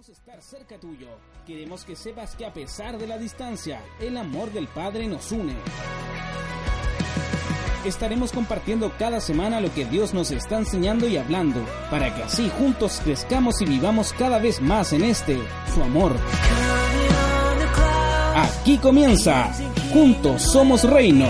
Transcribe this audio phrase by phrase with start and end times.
[0.00, 1.08] Queremos estar cerca tuyo.
[1.46, 5.54] Queremos que sepas que a pesar de la distancia, el amor del Padre nos une.
[7.84, 12.48] Estaremos compartiendo cada semana lo que Dios nos está enseñando y hablando, para que así
[12.48, 15.38] juntos crezcamos y vivamos cada vez más en este,
[15.74, 16.16] su amor.
[18.36, 19.52] Aquí comienza,
[19.92, 21.26] juntos somos reino.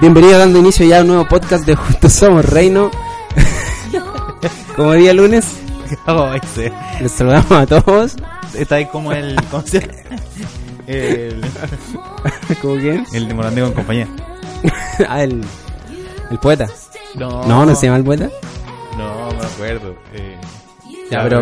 [0.00, 2.90] Bienvenido dando inicio ya a un nuevo podcast de Juntos Somos Reino.
[4.76, 5.46] como día lunes,
[6.06, 6.30] Oh,
[7.00, 8.16] les saludamos a todos.
[8.54, 9.36] Está ahí como el.
[9.50, 9.92] ¿Cómo se llama?
[10.86, 11.40] El,
[12.62, 13.06] ¿Cómo quién?
[13.12, 14.08] el de Morandego en compañía.
[15.08, 15.42] ah, el,
[16.30, 16.66] el poeta.
[17.14, 18.28] No, No, no se llama el poeta.
[18.98, 19.96] No, me acuerdo.
[20.12, 20.36] Eh,
[21.10, 21.40] Ya, pero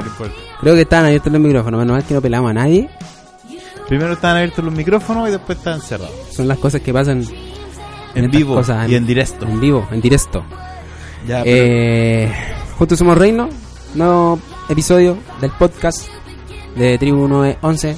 [0.61, 1.81] creo que estaban abiertos los micrófonos.
[1.81, 2.89] Menos mal que no pelamos a nadie.
[3.89, 6.15] Primero estaban abiertos los micrófonos y después estaban cerrados.
[6.31, 7.25] Son las cosas que pasan
[8.15, 9.47] En vivo cosas y en directo.
[9.47, 10.45] En vivo, en directo.
[11.27, 12.33] Ya, pero- Eh,
[12.79, 13.49] Juntos Somos Reino.
[13.95, 16.09] Nuevo episodio del podcast
[16.77, 17.97] de Tribu 911.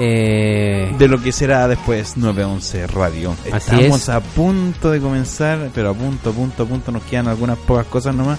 [0.00, 3.32] Eh, de lo que será después 911 Radio.
[3.52, 4.08] Así Estamos es.
[4.08, 6.92] a punto de comenzar, pero a punto, a punto, a punto.
[6.92, 8.38] Nos quedan algunas pocas cosas nomás.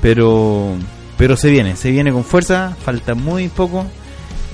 [0.00, 0.72] Pero,
[1.18, 2.74] pero se viene, se viene con fuerza.
[2.84, 3.84] Falta muy poco.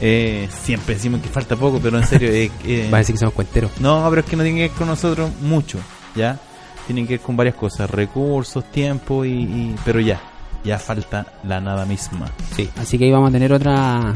[0.00, 2.30] Eh, siempre decimos que falta poco, pero en serio.
[2.32, 3.70] eh, eh, va a decir que somos cuenteros.
[3.80, 5.78] No, pero es que no tiene que ver con nosotros mucho,
[6.14, 6.38] ¿ya?
[6.86, 10.20] Tienen que ver con varias cosas, recursos, tiempo y, y- pero ya,
[10.64, 12.26] ya falta la nada misma.
[12.56, 12.68] Sí.
[12.78, 14.14] Así que ahí vamos a tener otra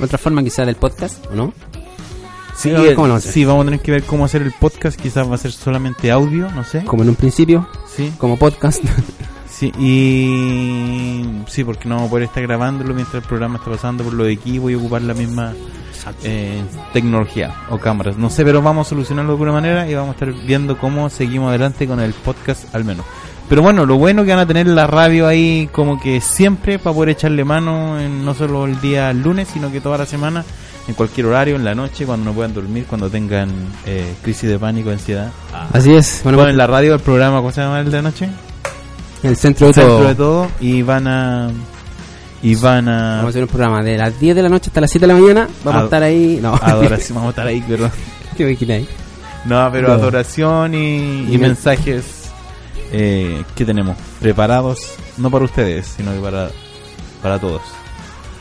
[0.00, 1.52] otra forma quizá del podcast, ¿o no?
[2.54, 5.38] Sí, vamos sí, vamos a tener que ver cómo hacer el podcast, quizás va a
[5.38, 6.84] ser solamente audio, no sé.
[6.84, 8.82] Como en un principio, Sí, como podcast.
[9.62, 14.02] sí, y sí, porque no vamos a poder estar grabándolo mientras el programa está pasando
[14.02, 15.52] por lo de equipo y ocupar la misma
[16.24, 18.16] eh, tecnología o cámaras.
[18.16, 21.08] No sé, pero vamos a solucionarlo de alguna manera y vamos a estar viendo cómo
[21.10, 23.06] seguimos adelante con el podcast al menos.
[23.48, 26.94] Pero bueno, lo bueno que van a tener la radio ahí como que siempre para
[26.94, 30.44] poder echarle mano en, no solo el día lunes, sino que toda la semana,
[30.88, 33.50] en cualquier horario, en la noche, cuando no puedan dormir, cuando tengan
[33.84, 35.30] eh, crisis de pánico, ansiedad.
[35.72, 36.20] Así es.
[36.24, 38.28] Bueno, Ponen la radio, el programa, ¿cómo se llama el de anoche?
[39.22, 40.08] El centro de Centro todo.
[40.08, 41.50] de todo y van a...
[42.42, 43.16] Y van a...
[43.18, 45.12] Vamos a hacer un programa de las 10 de la noche hasta las 7 de
[45.12, 45.48] la mañana.
[45.64, 46.38] Vamos a estar ahí.
[46.42, 47.88] No, Adoración, vamos a estar ahí, pero...
[48.36, 48.88] ¿Te imaginas ahí?
[49.44, 49.94] No, pero No.
[49.94, 52.30] adoración y, y Y men- mensajes
[52.92, 56.50] eh, que tenemos preparados, no para ustedes, sino que para,
[57.22, 57.62] para todos.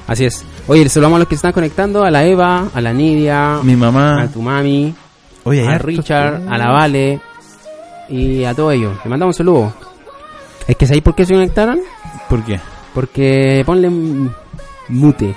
[0.08, 0.44] Así es.
[0.68, 3.76] Oye, saludamos a los que se están conectando: a la Eva, a la Nidia, Mi
[3.76, 4.24] mamá...
[4.24, 4.94] a tu mami,
[5.44, 7.20] Oye, a Richard, a la Vale
[8.10, 8.94] y a todos ellos.
[9.04, 9.74] Le mandamos un saludo.
[10.68, 11.80] Es que ¿sabéis por qué se conectaron?
[12.30, 12.60] ¿Por qué?
[12.94, 13.90] Porque ponle
[14.90, 15.36] mute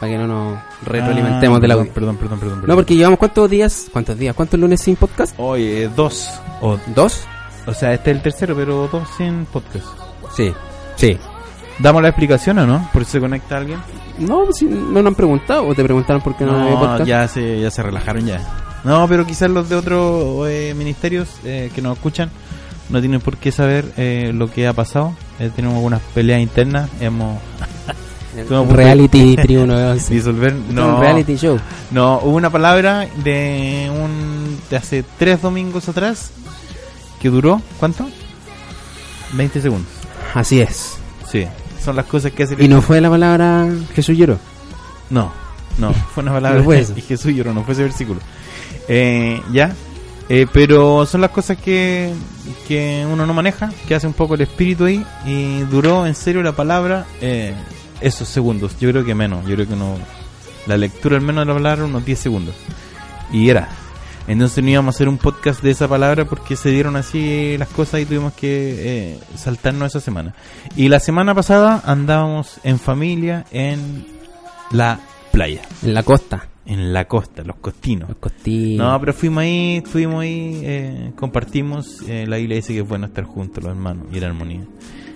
[0.00, 1.92] para que no nos retroalimentemos Ah, del audio.
[1.92, 2.56] Perdón, perdón, perdón.
[2.56, 2.76] No, perdón.
[2.76, 5.34] porque llevamos cuántos días, cuántos días, cuántos lunes sin podcast?
[5.38, 6.28] Oye, dos.
[6.60, 7.24] O, ¿Dos?
[7.66, 9.86] o sea, este es el tercero, pero dos sin podcast.
[10.34, 10.52] Sí,
[10.96, 11.16] sí.
[11.78, 12.88] ¿Damos la explicación o no?
[12.92, 13.80] ¿Por si se conecta alguien?
[14.18, 17.04] No, si no nos han preguntado o te preguntaron por qué no, había podcast.
[17.04, 18.40] ya se, ya se relajaron ya.
[18.84, 22.30] No, pero quizás los de otros eh, ministerios eh, que nos escuchan
[22.88, 25.14] no tienen por qué saber eh, lo que ha pasado.
[25.38, 27.40] Eh, tenemos algunas peleas internas, hemos
[28.70, 30.14] Reality Tribu 911.
[30.14, 30.54] disolver.
[30.54, 31.58] No, un reality show.
[31.90, 36.30] no, hubo una palabra de un de hace tres domingos atrás
[37.20, 38.08] que duró ¿cuánto?
[39.32, 39.92] 20 segundos.
[40.34, 40.98] Así es.
[41.30, 41.46] Sí,
[41.82, 42.56] son las cosas que hace.
[42.58, 44.38] Y no fue la palabra Jesús lloró.
[45.10, 45.32] No,
[45.78, 48.20] no, fue una palabra No fue y Jesús lloró, no fue ese versículo.
[48.88, 49.74] Eh, ya,
[50.28, 52.12] eh, pero son las cosas que,
[52.66, 56.42] que uno no maneja, que hace un poco el espíritu ahí, y duró en serio
[56.42, 57.54] la palabra eh,
[58.00, 59.96] esos segundos, yo creo que menos, yo creo que no,
[60.66, 62.54] la lectura al menos de la palabra unos 10 segundos,
[63.32, 63.68] y era.
[64.26, 67.68] Entonces no íbamos a hacer un podcast de esa palabra porque se dieron así las
[67.68, 70.34] cosas y tuvimos que eh, saltarnos esa semana.
[70.76, 74.06] Y la semana pasada andábamos en familia en
[74.70, 74.98] la
[75.30, 76.48] playa, En la costa.
[76.66, 78.08] En la costa, los costinos.
[78.08, 78.78] Los costillos.
[78.84, 82.02] No, pero fuimos ahí, estuvimos ahí, eh, compartimos.
[82.08, 84.62] eh, la Biblia dice que es bueno estar juntos los hermanos y la armonía.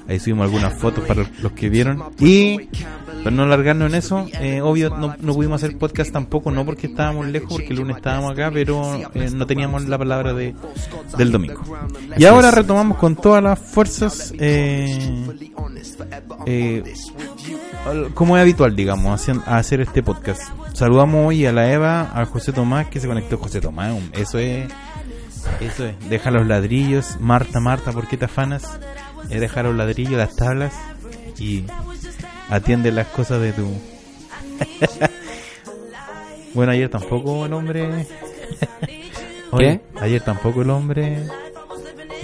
[0.08, 2.02] Ahí subimos algunas fotos para los que vieron.
[2.18, 2.68] Y,
[3.18, 6.86] para no alargarnos en eso, eh, obvio no, no pudimos hacer podcast tampoco, no porque
[6.86, 10.54] estábamos lejos, porque el lunes estábamos acá, pero eh, no teníamos la palabra de,
[11.18, 11.62] del domingo.
[12.16, 15.26] Y ahora retomamos con todas las fuerzas, eh,
[16.46, 16.82] eh,
[18.14, 20.42] como es habitual, digamos, a hacer este podcast.
[20.72, 24.68] Saludamos hoy a la Eva, a José Tomás, que se conectó José Tomás, eso es,
[25.60, 28.78] eso es, deja los ladrillos, Marta, Marta, ¿por qué te afanas?
[29.30, 30.72] Es dejar los ladrillos, las tablas
[31.38, 31.64] y
[32.50, 33.68] atiende las cosas de tu...
[36.54, 38.06] bueno, ayer tampoco el hombre...
[39.50, 41.24] Oye, ayer tampoco el hombre...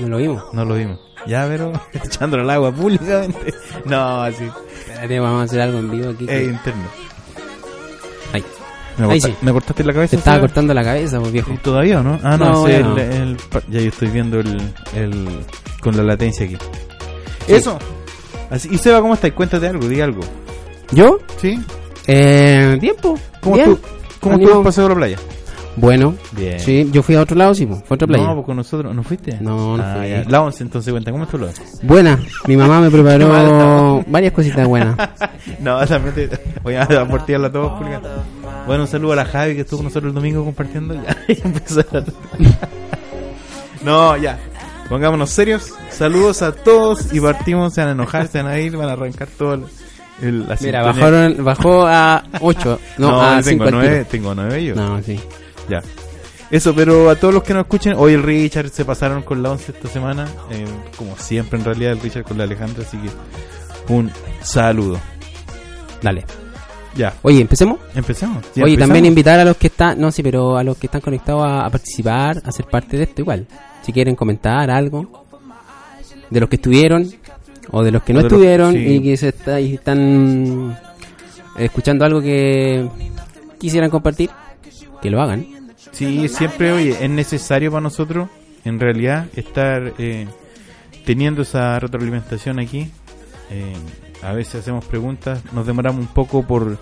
[0.01, 0.43] No lo vimos.
[0.53, 0.99] No lo vimos.
[1.27, 3.55] Ya, pero echándole el agua públicamente.
[3.85, 4.45] No, así.
[4.89, 6.27] Espérate, vamos a hacer algo en vivo aquí.
[6.29, 6.83] Es interno.
[8.33, 8.45] Ahí.
[8.99, 9.37] ¿Me, corta- sí.
[9.41, 10.11] ¿Me cortaste la cabeza?
[10.11, 11.53] Se estaba cortando la cabeza, pues viejo.
[11.53, 12.19] ¿Y ¿Todavía o no?
[12.25, 12.99] Ah, no, No, ya no.
[12.99, 13.37] el,
[13.71, 14.61] ya yo estoy viendo el,
[14.95, 15.29] el
[15.81, 16.59] con la latencia aquí.
[17.47, 17.55] Sí.
[17.55, 17.79] Eso.
[18.51, 19.33] Así, y Seba, ¿cómo estás?
[19.33, 20.21] Cuéntate algo, di algo.
[20.93, 21.19] ¿Yo?
[21.41, 21.59] ¿Sí?
[22.07, 23.19] Eh, tiempo.
[23.41, 23.71] ¿Cómo Bien.
[23.73, 23.89] estuvo
[24.21, 25.17] cómo estuvo el paseo de la playa?
[25.77, 26.61] Bueno, Bien.
[26.61, 28.25] sí, yo fui a otro lado, sí, fue a otra playa.
[28.25, 29.37] No, pues con nosotros, ¿no fuiste?
[29.41, 30.09] No, no Ah, fui.
[30.09, 30.25] ya.
[30.29, 31.53] La once, entonces cuenta, ¿cómo estuvo la?
[31.83, 34.97] Buena, mi mamá me preparó varias cositas buenas.
[35.61, 36.31] no, solamente
[36.63, 37.73] voy a aportarla a todos.
[37.81, 38.01] Pulga.
[38.69, 40.95] Bueno, un saludo a la Javi que estuvo con nosotros el domingo compartiendo.
[40.95, 42.05] Ya, y empezó la-
[43.83, 44.39] no, ya.
[44.89, 45.73] Pongámonos serios.
[45.91, 47.75] Saludos a todos y partimos.
[47.75, 49.65] Se van a enojar, se van a ir, van a arrancar todo el,
[50.23, 54.35] el- la Mira, bajaron, bajó a 8, no, No, a yo 5 tengo nueve, tengo
[54.35, 54.75] nueve yo.
[54.75, 55.19] No, sí.
[55.69, 55.83] Ya.
[56.51, 59.51] Eso, pero a todos los que nos escuchen, hoy el Richard se pasaron con la
[59.53, 60.65] 11 esta semana, eh,
[60.97, 64.11] como siempre en realidad el Richard con la Alejandra, así que un
[64.43, 64.99] saludo.
[66.03, 66.25] Dale.
[66.95, 67.81] Ya, Oye, empecemos.
[67.97, 68.45] empecemos.
[68.55, 68.79] Ya Oye, empezamos.
[68.79, 71.67] también invitar a los que están, no, sí, pero a los que están conectados a,
[71.67, 73.47] a participar, a ser parte de esto igual.
[73.85, 75.25] Si quieren comentar algo,
[76.31, 77.11] de los que estuvieron
[77.71, 78.79] o de los que no los- estuvieron sí.
[78.79, 80.77] y que se está- y están
[81.59, 82.89] escuchando algo que
[83.59, 84.31] quisieran compartir,
[85.03, 85.47] que lo hagan.
[85.93, 88.29] Sí, siempre, oye, es necesario para nosotros,
[88.65, 90.27] en realidad, estar eh,
[91.05, 92.91] teniendo esa retroalimentación aquí.
[93.51, 93.73] Eh,
[94.23, 96.79] a veces hacemos preguntas, nos demoramos un poco por,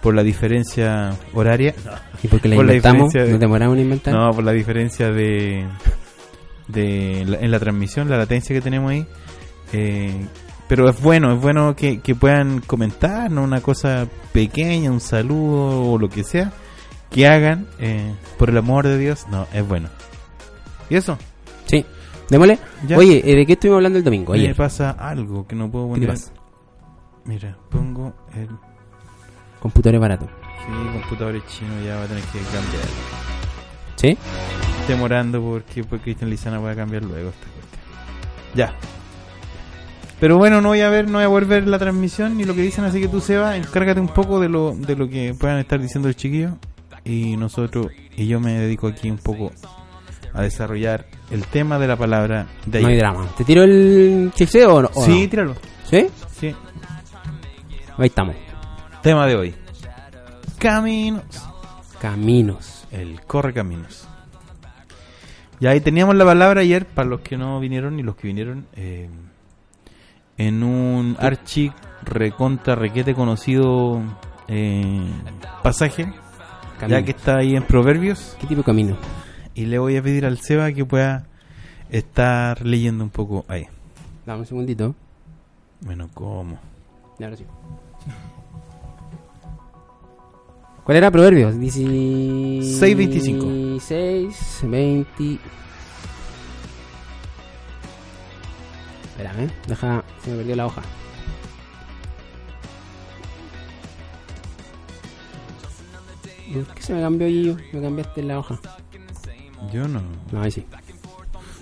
[0.00, 1.74] por la diferencia horaria.
[2.22, 4.14] Y porque la Por la inventamos, de- nos demoramos en inventar.
[4.14, 5.66] No, por la diferencia de,
[6.68, 9.06] de la- en la transmisión, la latencia que tenemos ahí.
[9.72, 10.26] Eh,
[10.68, 13.42] pero es bueno, es bueno que, que puedan comentar, ¿no?
[13.42, 16.52] Una cosa pequeña, un saludo o lo que sea,
[17.10, 19.88] que hagan, eh, por el amor de Dios, no, es bueno.
[20.88, 21.18] ¿Y eso?
[21.66, 21.84] Sí.
[22.30, 22.58] Démosle.
[22.86, 22.96] Ya.
[22.96, 24.32] Oye, ¿eh, ¿de qué estuvimos hablando el domingo?
[24.32, 24.56] Me Ayer.
[24.56, 26.08] pasa algo que no puedo ¿Qué te poner.
[26.20, 26.32] pasa?
[27.24, 28.48] Mira, pongo el
[29.60, 30.28] Computadores baratos.
[30.66, 32.84] sí, computador chino, ya va a tener que cambiar.
[33.96, 34.71] ¿Sí?
[34.88, 37.82] Demorando porque pues Cristian Lizana va a cambiar luego esta cuestión.
[38.54, 38.74] Ya.
[40.20, 42.62] Pero bueno, no voy a ver, no voy a volver la transmisión ni lo que
[42.62, 45.80] dicen, así que tú Seba, encárgate un poco de lo de lo que puedan estar
[45.80, 46.58] diciendo el chiquillo
[47.04, 49.52] y nosotros y yo me dedico aquí un poco
[50.32, 53.28] a desarrollar el tema de la palabra de No hay drama.
[53.36, 54.90] ¿Te tiro el chifseo o no?
[55.04, 55.56] Sí, tíralo.
[55.84, 56.06] ¿Sí?
[56.38, 56.54] Sí.
[57.98, 58.36] Ahí estamos.
[59.02, 59.54] Tema de hoy.
[60.58, 61.24] Caminos.
[62.00, 62.86] Caminos.
[62.90, 64.06] El corre caminos.
[65.62, 68.66] Y ahí teníamos la palabra ayer, para los que no vinieron y los que vinieron,
[68.74, 69.08] eh,
[70.36, 71.70] en un archi
[72.02, 74.02] recontra requete conocido
[74.48, 75.06] eh,
[75.62, 76.12] pasaje,
[76.80, 76.98] Camino.
[76.98, 78.96] ya que está ahí en Proverbios, ¿Qué tipo de camino?
[79.54, 81.26] y le voy a pedir al Seba que pueda
[81.90, 83.68] estar leyendo un poco ahí.
[84.26, 84.96] Dame un segundito.
[85.80, 86.58] Bueno, ¿cómo?
[87.20, 87.46] Ahora sí.
[90.84, 91.58] ¿Cuál era Proverbios?
[91.58, 92.82] 16...
[92.82, 93.80] 6.25.
[93.80, 95.38] 6, 20...
[99.04, 100.04] Espérame, deja...
[100.24, 100.82] Se me perdió la hoja.
[106.52, 108.58] ¿Por qué se me cambió y me cambiaste la hoja?
[109.72, 110.02] Yo no.
[110.32, 110.66] No, ahí sí.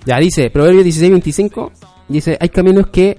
[0.06, 1.73] Ya dice, Proverbios 16, 25.
[2.09, 3.18] Dice, hay caminos que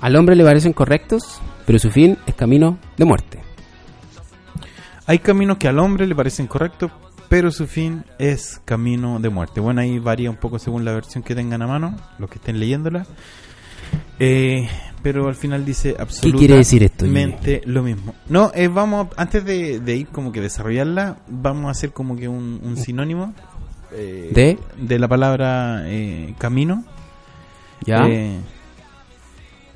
[0.00, 3.40] al hombre le parecen correctos, pero su fin es camino de muerte.
[5.06, 6.90] Hay caminos que al hombre le parecen correctos,
[7.28, 9.60] pero su fin es camino de muerte.
[9.60, 12.58] Bueno, ahí varía un poco según la versión que tengan a mano, los que estén
[12.58, 13.06] leyéndola.
[14.18, 14.68] Eh,
[15.02, 17.36] pero al final dice absolutamente quiere decir esto, Jimmy?
[17.66, 18.14] lo mismo.
[18.28, 22.26] No, eh, vamos, antes de, de ir como que desarrollarla, vamos a hacer como que
[22.26, 23.32] un, un sinónimo
[23.92, 24.58] eh, ¿De?
[24.76, 26.84] de la palabra eh, camino.
[27.84, 28.08] ¿Ya?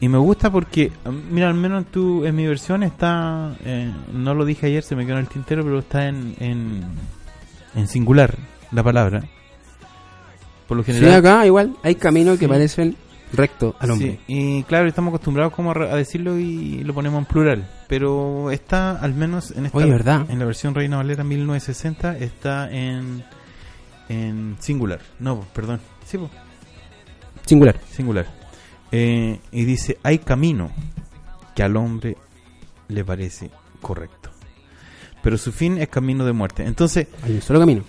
[0.01, 0.91] Y me gusta porque,
[1.31, 5.05] mira, al menos tú, en mi versión está, eh, no lo dije ayer, se me
[5.05, 6.85] quedó en el tintero, pero está en, en,
[7.75, 8.35] en singular
[8.73, 9.25] la palabra.
[10.67, 11.17] Por lo Sí, general.
[11.19, 12.51] acá igual hay caminos que Sí.
[12.51, 12.97] parecen
[13.33, 14.21] rectos al hombre.
[14.27, 17.69] Sí, y claro, estamos acostumbrados como a decirlo y lo ponemos en plural.
[17.87, 20.25] Pero está, al menos en esta, Oye, ¿verdad?
[20.31, 23.23] en la versión Reina Valera 1960, está en,
[24.09, 25.01] en singular.
[25.19, 25.79] No, perdón.
[26.07, 26.31] Sí, po.
[27.45, 27.79] Singular.
[27.91, 28.27] Singular.
[28.93, 30.71] Eh, y dice, hay camino
[31.55, 32.17] que al hombre
[32.89, 34.31] le parece correcto.
[35.23, 36.65] Pero su fin es camino de muerte.
[36.65, 37.83] Entonces, Hay un solo camino.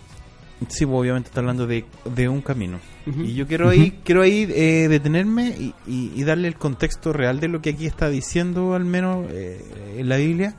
[0.67, 2.79] Sí, pues, obviamente está hablando de, de un camino.
[3.07, 7.39] Y yo quiero ahí, quiero ahí eh, detenerme y, y- y darle el contexto real
[7.39, 10.55] de lo que aquí está diciendo, al menos eh, en la Biblia.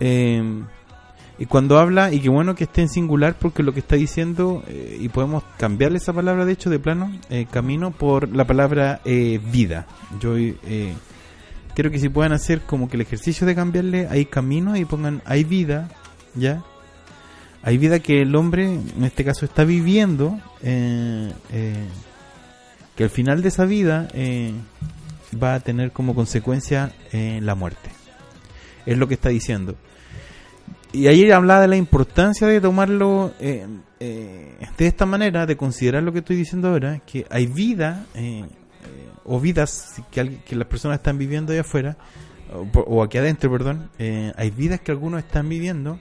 [0.00, 0.42] Eh,
[1.40, 4.64] y cuando habla, y qué bueno que esté en singular, porque lo que está diciendo,
[4.66, 9.00] eh, y podemos cambiarle esa palabra, de hecho, de plano, eh, camino, por la palabra
[9.04, 9.86] eh, vida.
[10.20, 10.94] Yo eh,
[11.76, 15.22] quiero que si puedan hacer como que el ejercicio de cambiarle, hay camino y pongan
[15.26, 15.88] hay vida,
[16.34, 16.64] ¿ya?
[17.62, 21.32] Hay vida que el hombre, en este caso, está viviendo, que
[22.98, 24.08] al final de esa vida
[25.40, 27.90] va a tener como consecuencia la muerte.
[28.86, 29.74] Es lo que está diciendo.
[30.92, 33.66] Y ayer hablaba de la importancia de tomarlo eh,
[34.00, 38.40] eh, de esta manera, de considerar lo que estoy diciendo ahora, que hay vida eh,
[38.40, 38.46] eh,
[39.24, 41.96] o vidas que, que las personas están viviendo allá afuera,
[42.74, 45.98] o, aquí adentro, perdón, eh, hay vidas que algunos están viviendo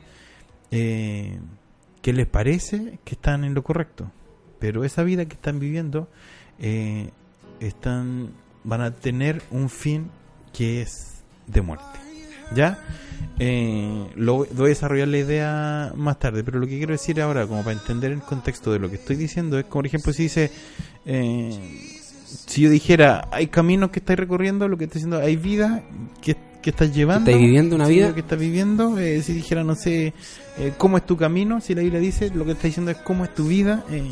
[0.69, 4.11] que les parece que están en lo correcto,
[4.59, 6.09] pero esa vida que están viviendo
[7.59, 10.09] están van a tener un fin
[10.53, 11.99] que es de muerte.
[12.55, 12.79] ¿Ya?
[13.39, 17.45] Eh, lo, voy a desarrollar la idea más tarde, pero lo que quiero decir ahora,
[17.45, 20.23] como para entender el contexto de lo que estoy diciendo, es como, por ejemplo, si
[20.23, 20.51] dice,
[21.05, 21.51] eh,
[22.47, 25.83] si yo dijera, hay caminos que estáis recorriendo, lo que estoy diciendo, hay vida
[26.21, 27.29] que, que estás llevando.
[27.29, 28.13] ¿Estáis viviendo una vida?
[28.13, 30.13] que estás viviendo, eh, si dijera, no sé,
[30.57, 33.23] eh, cómo es tu camino, si la Biblia dice, lo que está diciendo es cómo
[33.23, 34.03] es tu vida, eh,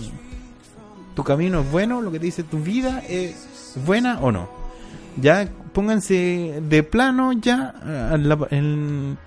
[1.15, 4.64] tu camino es bueno, lo que te dice tu vida es buena o no.
[5.17, 9.17] Ya pónganse de plano ya eh, en la, en,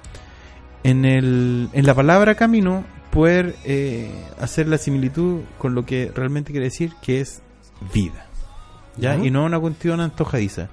[0.84, 6.52] en el, en la palabra camino poder eh, hacer la similitud con lo que realmente
[6.52, 7.42] quiere decir que es
[7.92, 8.26] vida.
[8.96, 9.16] ¿ya?
[9.16, 10.68] Y no una cuestión antojadiza.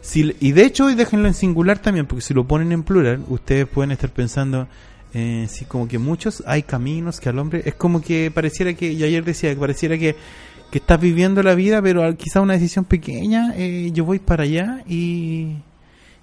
[0.00, 3.22] Si, y de hecho, y déjenlo en singular también, porque si lo ponen en plural,
[3.28, 4.66] ustedes pueden estar pensando,
[5.12, 8.96] eh, si como que muchos hay caminos que al hombre, es como que pareciera que,
[8.96, 10.16] yo ayer decía, que pareciera que,
[10.70, 14.82] que estás viviendo la vida, pero quizá una decisión pequeña, eh, yo voy para allá
[14.86, 15.56] y,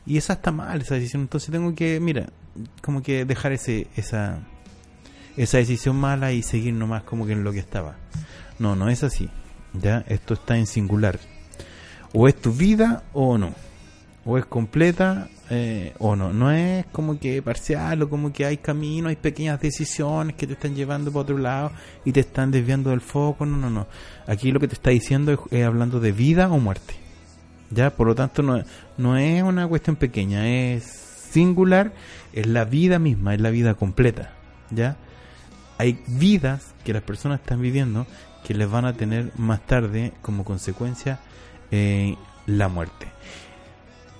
[0.05, 1.23] y esa está mal, esa decisión.
[1.23, 2.27] Entonces tengo que, mira,
[2.81, 4.39] como que dejar ese, esa,
[5.35, 7.95] esa decisión mala y seguir nomás como que en lo que estaba.
[8.59, 9.29] No, no es así.
[9.73, 11.19] Ya, esto está en singular.
[12.13, 13.53] O es tu vida o no.
[14.23, 16.33] O es completa eh, o no.
[16.33, 20.53] No es como que parcial o como que hay caminos, hay pequeñas decisiones que te
[20.53, 21.71] están llevando para otro lado
[22.03, 23.45] y te están desviando del foco.
[23.45, 23.87] No, no, no.
[24.27, 26.95] Aquí lo que te está diciendo es, hablando de vida o muerte.
[27.71, 28.63] Ya, por lo tanto, no,
[28.97, 30.83] no es una cuestión pequeña, es
[31.31, 31.93] singular,
[32.31, 34.31] es la vida misma, es la vida completa.
[34.71, 34.97] Ya,
[35.77, 38.05] hay vidas que las personas están viviendo
[38.45, 41.19] que les van a tener más tarde como consecuencia
[41.71, 43.07] eh, la muerte.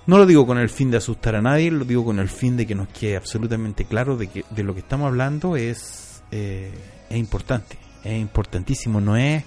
[0.06, 2.56] No lo digo con el fin de asustar a nadie, lo digo con el fin
[2.56, 6.70] de que nos quede absolutamente claro de que de lo que estamos hablando es, eh,
[7.10, 9.44] es importante, es importantísimo, no es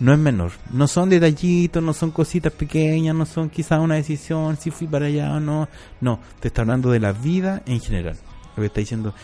[0.00, 4.56] no es menor, no son detallitos, no son cositas pequeñas, no son quizás una decisión
[4.56, 5.68] si fui para allá o no,
[6.00, 8.16] no, te está hablando de la vida en general.
[8.56, 9.14] Lo que está diciendo,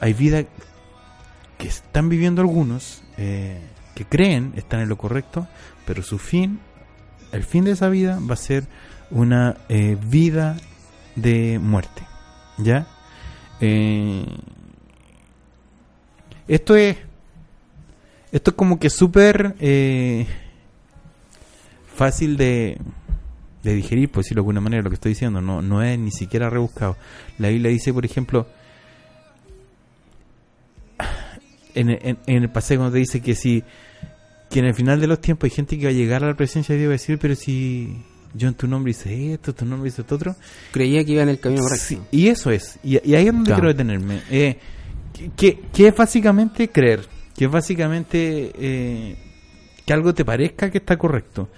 [0.00, 0.44] hay vida
[1.58, 3.60] que están viviendo algunos, eh,
[3.94, 5.46] que creen están en lo correcto,
[5.86, 6.60] pero su fin,
[7.32, 8.66] el fin de esa vida va a ser
[9.10, 10.56] una eh, vida
[11.14, 12.02] de muerte.
[12.58, 12.86] ¿Ya?
[13.60, 14.24] Eh,
[16.48, 16.96] esto es.
[18.32, 20.26] Esto es como que súper eh,
[21.94, 22.78] fácil de,
[23.62, 25.40] de digerir, por decirlo de alguna manera, lo que estoy diciendo.
[25.40, 26.96] No, no es ni siquiera rebuscado.
[27.38, 28.46] La Biblia dice, por ejemplo,
[31.74, 33.62] en, en- en el pasaje cuando dice que si
[34.50, 36.36] que en el final de los tiempos hay gente que va a llegar a la
[36.36, 37.96] presencia de Dios va a decir, pero si
[38.36, 40.36] yo en tu nombre hice esto, tu nombre hice esto otro.
[40.72, 41.84] Creía que iba en el camino correcto.
[41.86, 42.78] Sí, y eso es.
[42.84, 43.60] Y, y ahí es donde Claro.
[43.62, 44.20] quiero detenerme.
[44.30, 44.58] Eh,
[45.36, 47.00] que, que- es básicamente creer.
[47.36, 49.16] Que es básicamente eh,
[49.84, 51.48] que algo te parezca que está correcto.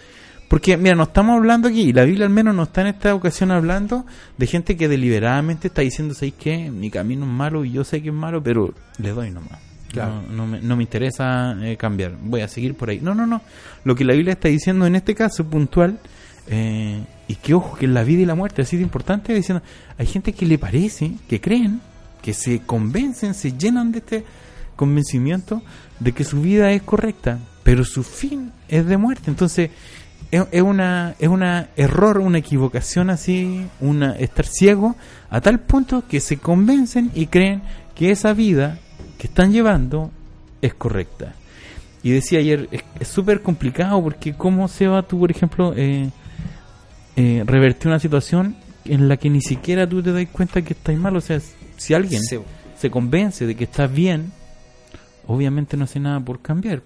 [0.49, 3.15] Porque, mira, no estamos hablando aquí, y la Biblia al menos no está en esta
[3.15, 4.07] ocasión hablando
[4.39, 6.71] de gente que deliberadamente está diciendo, ¿sabes qué?
[6.71, 9.59] Mi camino es malo y yo sé que es malo, pero le doy nomás.
[9.93, 10.23] Claro.
[10.23, 12.99] No, no me, no me interesa eh, cambiar, voy a seguir por ahí.
[13.01, 13.43] No, no, no.
[13.85, 15.99] Lo que la Biblia está diciendo en este caso puntual,
[16.51, 19.63] eh, y que ojo, que la vida y la muerte así de importante, diciendo,
[19.99, 21.81] hay gente que le parece, que creen,
[22.23, 24.25] que se convencen, se llenan de este
[24.77, 25.63] convencimiento
[26.01, 29.25] de que su vida es correcta, pero su fin es de muerte.
[29.27, 29.71] Entonces,
[30.31, 34.97] es, es una es una error, una equivocación así, una estar ciego
[35.31, 37.63] a tal punto que se convencen y creen
[37.95, 38.79] que esa vida
[39.19, 40.11] que están llevando
[40.63, 41.35] es correcta.
[42.03, 42.69] Y decía ayer,
[43.01, 46.11] es súper complicado porque cómo se va tú, por ejemplo, eh,
[47.19, 50.97] eh, revertir una situación en la que ni siquiera tú te das cuenta que estás
[50.97, 51.17] mal.
[51.17, 51.41] O sea,
[51.77, 52.39] si alguien Sí.
[52.77, 54.33] se convence de que estás bien,
[55.27, 56.83] obviamente no hace nada por cambiar.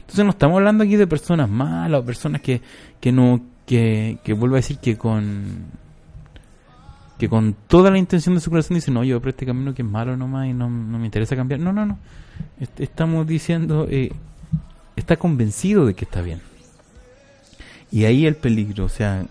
[0.00, 2.60] Entonces no estamos hablando aquí de personas malas o personas que,
[3.00, 5.80] que no, que, que vuelvo a decir que con
[7.18, 9.82] que con toda la intención de su corazón dice, no, yo por este camino que
[9.82, 11.60] es malo nomás y no, no me interesa cambiar.
[11.60, 11.98] No, no, no.
[12.58, 14.10] Est- Estamos diciendo, eh,
[14.96, 16.40] está convencido de que está bien.
[17.92, 19.26] Y ahí el peligro, o sea,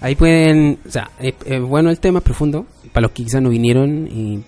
[0.00, 3.42] Ahí pueden, o sea, es, es bueno el tema, es profundo, para los que quizás
[3.42, 4.42] no vinieron y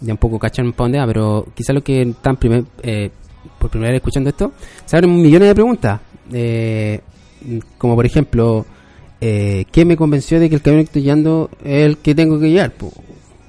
[0.00, 3.10] ya un poco cachan va, pero quizás los que están primer, eh,
[3.58, 4.52] por primera vez escuchando esto,
[4.84, 6.00] se abren millones de preguntas,
[6.32, 7.00] eh,
[7.78, 8.66] como por ejemplo,
[9.20, 12.38] eh, ¿qué me convenció de que el camino que estoy guiando es el que tengo
[12.38, 12.72] que guiar?
[12.72, 12.92] po?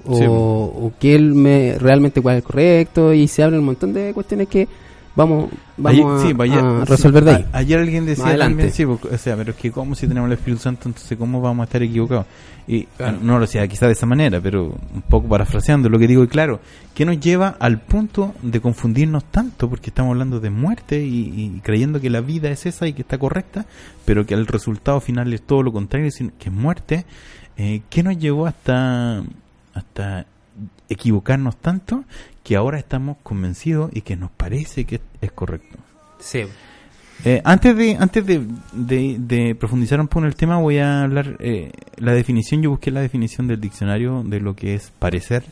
[0.06, 3.66] O, Sí, o que él me realmente cuál es el correcto, y se abren un
[3.66, 4.68] montón de cuestiones que
[5.16, 7.46] vamos, vamos Ayer- a, sí, pues ayer- a sí, resolver de ahí.
[7.52, 10.28] a- ayer alguien decía también, sí, porque, o sea, pero es que cómo si tenemos
[10.28, 12.26] el Espíritu Santo, entonces cómo vamos a estar equivocados.
[12.68, 13.18] Y Claro.
[13.22, 16.28] no lo decía quizá de esa manera, pero un poco parafraseando lo que digo, y
[16.28, 16.60] claro,
[16.94, 19.68] ¿qué nos lleva al punto de confundirnos tanto?
[19.68, 23.02] Porque estamos hablando de muerte y, y creyendo que la vida es esa y que
[23.02, 23.66] está correcta,
[24.06, 27.06] pero que el resultado final es todo lo contrario, sino que es muerte.
[27.58, 29.24] Eh, ¿Qué nos llevó hasta,
[29.74, 30.26] hasta
[30.90, 32.04] equivocarnos tanto
[32.44, 35.78] que ahora estamos convencidos y que nos parece que es correcto?
[36.20, 36.44] Sí.
[37.26, 41.04] Eh, antes de antes de, de- de profundizar un poco en el tema, voy a
[41.04, 42.62] hablar eh, la definición.
[42.62, 45.44] Yo busqué la definición del diccionario de lo que es parecer.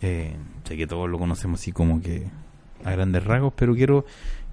[0.00, 2.26] Eh, sé que todos lo conocemos así como que
[2.84, 4.04] a grandes rasgos, pero quiero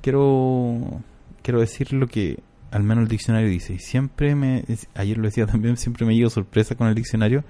[0.01, 1.01] quiero
[1.41, 2.39] quiero decir lo que
[2.71, 3.73] al menos el diccionario dice.
[3.75, 7.43] Y siempre me ayer lo decía también, siempre me llevo sorpresa con el diccionario.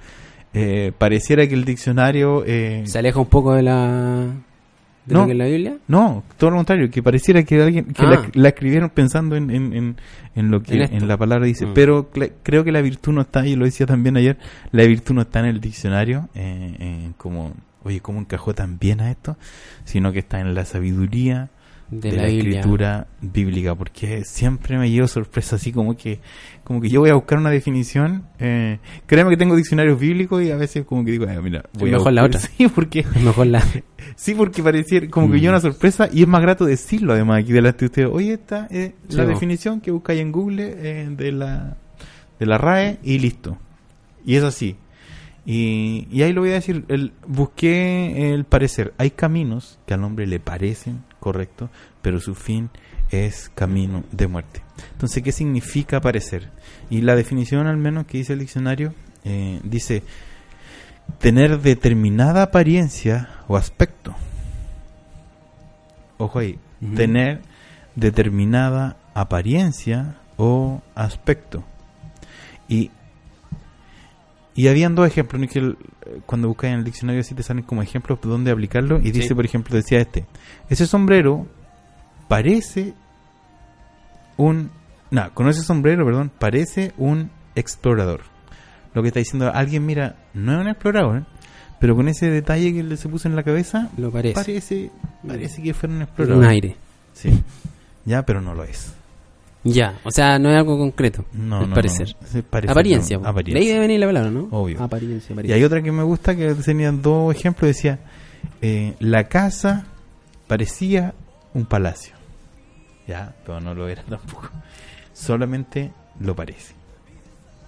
[0.53, 4.27] Eh, pareciera que el diccionario eh, Se aleja un poco de la
[5.05, 5.22] de No.
[5.22, 5.77] lo que es la Biblia.
[5.88, 8.10] No, todo lo contrario, que pareciera que alguien que Ah.
[8.10, 9.95] la, la escribieron pensando en, en, en,
[10.36, 11.74] en lo que En la palabra dice, Mm.
[11.74, 14.38] pero cre- creo que la virtud no está, y lo decía también ayer,
[14.72, 17.51] la virtud no está en el diccionario, eh, eh, como,
[17.83, 19.36] oye, ¿cómo encajó tan bien a esto?
[19.83, 21.50] Sino que está en la sabiduría
[22.00, 26.19] De, de, la, la, escritura bíblica, porque siempre me llevo sorpresa, así como que
[26.63, 30.51] como que yo voy a buscar una definición, eh, créeme que tengo diccionarios bíblicos y
[30.51, 32.41] a veces como que digo, "Ah, mira, voy a Mejor la buscar".
[32.41, 32.50] otra.
[32.57, 33.61] Sí, porque mejor la.
[34.15, 35.41] Sí, porque pareciera como que Mm.
[35.41, 38.09] yo una sorpresa y es más grato decirlo además aquí delante de ustedes.
[38.11, 41.77] Oye, esta es Sí, la definición que buscáis en Google eh, de la
[42.39, 43.57] de la RAE y listo.
[44.25, 44.75] Y es así.
[45.46, 48.94] Y, y ahí lo voy a decir, el, busqué el parecer.
[48.98, 51.70] Hay caminos que al hombre le parecen correctos,
[52.01, 52.70] pero su fin
[53.12, 54.62] es camino de muerte.
[54.94, 56.50] Entonces, ¿qué significa parecer?
[56.90, 60.03] Y la definición al menos que dice el diccionario eh, dice
[61.20, 64.16] tener determinada apariencia o aspecto.
[66.18, 66.58] Ojo ahí,
[66.96, 67.42] tener
[67.96, 71.64] determinada apariencia o aspecto.
[72.68, 72.92] Y,
[74.55, 75.48] y habían dos ejemplos, ¿no?
[75.48, 78.51] que el- eh, cuando buscas en el diccionario así te salen como ejemplos de dónde
[78.51, 79.00] aplicarlo.
[79.03, 80.25] Y dice, por ejemplo, decía este,
[80.70, 81.48] ese sombrero
[82.27, 82.94] parece
[84.37, 84.70] un...
[85.11, 88.22] No, con ese sombrero, perdón, parece un explorador.
[88.94, 91.25] Lo que está diciendo alguien, mira, no es un explorador,
[91.79, 94.33] pero con ese detalle que le se puso en la cabeza, Lo parece.
[94.35, 94.92] parece,
[95.27, 96.37] parece que fuera un explorador.
[96.44, 96.75] un aire.
[97.13, 97.44] Sí.
[98.05, 98.94] Ya, pero no lo es.
[99.65, 101.23] Ya, o sea, no es algo concreto.
[101.33, 102.15] No, el no, parecer.
[102.21, 102.27] no.
[102.27, 103.17] Sí, parece, Apariencia.
[103.17, 103.53] no, apariencia.
[103.53, 104.47] De ahí debe venir la palabra, ¿no?
[104.51, 104.83] Obvio.
[104.83, 105.55] Apariencia, Y apariencia.
[105.55, 107.67] hay otra que me gusta que tenían dos ejemplos.
[107.69, 107.99] Decía,
[108.61, 109.85] eh, la casa
[110.47, 111.13] parecía
[111.53, 112.13] un palacio.
[113.07, 114.49] Ya, pero no lo era tampoco.
[115.13, 116.73] Solamente lo parece.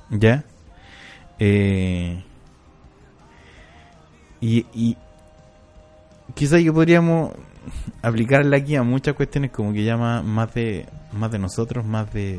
[0.09, 0.43] ¿Ya?
[1.39, 2.21] Eh,
[4.41, 4.97] y, y
[6.33, 7.31] quizás que podríamos
[8.01, 12.37] aplicarla aquí a muchas cuestiones como que llama más de más de nosotros, más de,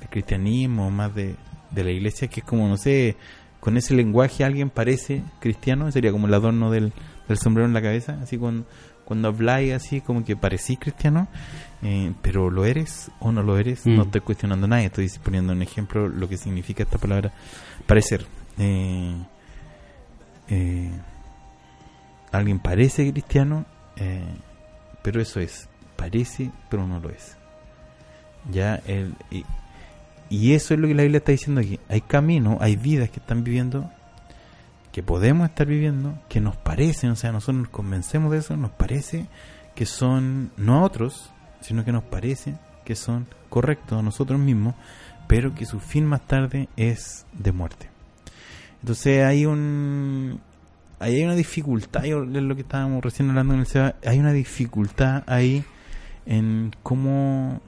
[0.00, 1.34] de cristianismo, más de,
[1.70, 3.16] de la iglesia, que es como, no sé,
[3.60, 6.92] con ese lenguaje alguien parece cristiano, sería como el adorno del,
[7.28, 8.66] del sombrero en la cabeza, así cuando,
[9.04, 11.28] cuando habláis así como que parecís cristiano,
[11.82, 13.96] eh, pero lo eres o no lo eres, Mm.
[13.96, 17.32] no estoy cuestionando nada, estoy poniendo un ejemplo lo que significa esta palabra
[17.86, 18.26] parecer.
[18.58, 19.14] Eh,
[20.48, 20.90] eh,
[22.32, 23.64] alguien parece cristiano,
[25.02, 27.36] pero eso es, parece, pero no lo es.
[28.50, 29.44] Ya, el, y,
[30.28, 31.78] y eso es lo que la Biblia está diciendo aquí.
[31.88, 33.90] Hay caminos, hay vidas que están viviendo,
[34.90, 38.70] que podemos estar viviendo, que nos parecen, o sea, nosotros nos convencemos de eso, nos
[38.72, 39.26] parece
[39.74, 44.74] que son, no a otros, sino que nos parece que son correctos a nosotros mismos,
[45.28, 47.88] pero que su fin más tarde es de muerte.
[48.80, 50.40] Entonces hay un
[50.98, 55.24] hay una dificultad, es lo que estábamos recién hablando en el SEBA, hay una dificultad
[55.26, 55.64] ahí
[56.26, 57.60] en cómo,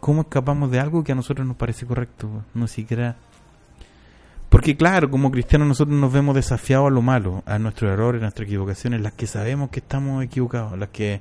[0.00, 3.16] cómo escapamos de algo que a nosotros nos parece correcto, no siquiera...
[4.48, 8.24] Porque claro, como cristianos nosotros nos vemos desafiados a lo malo, a nuestros errores, a
[8.24, 11.20] nuestras equivocaciones, las que sabemos que estamos equivocados, las que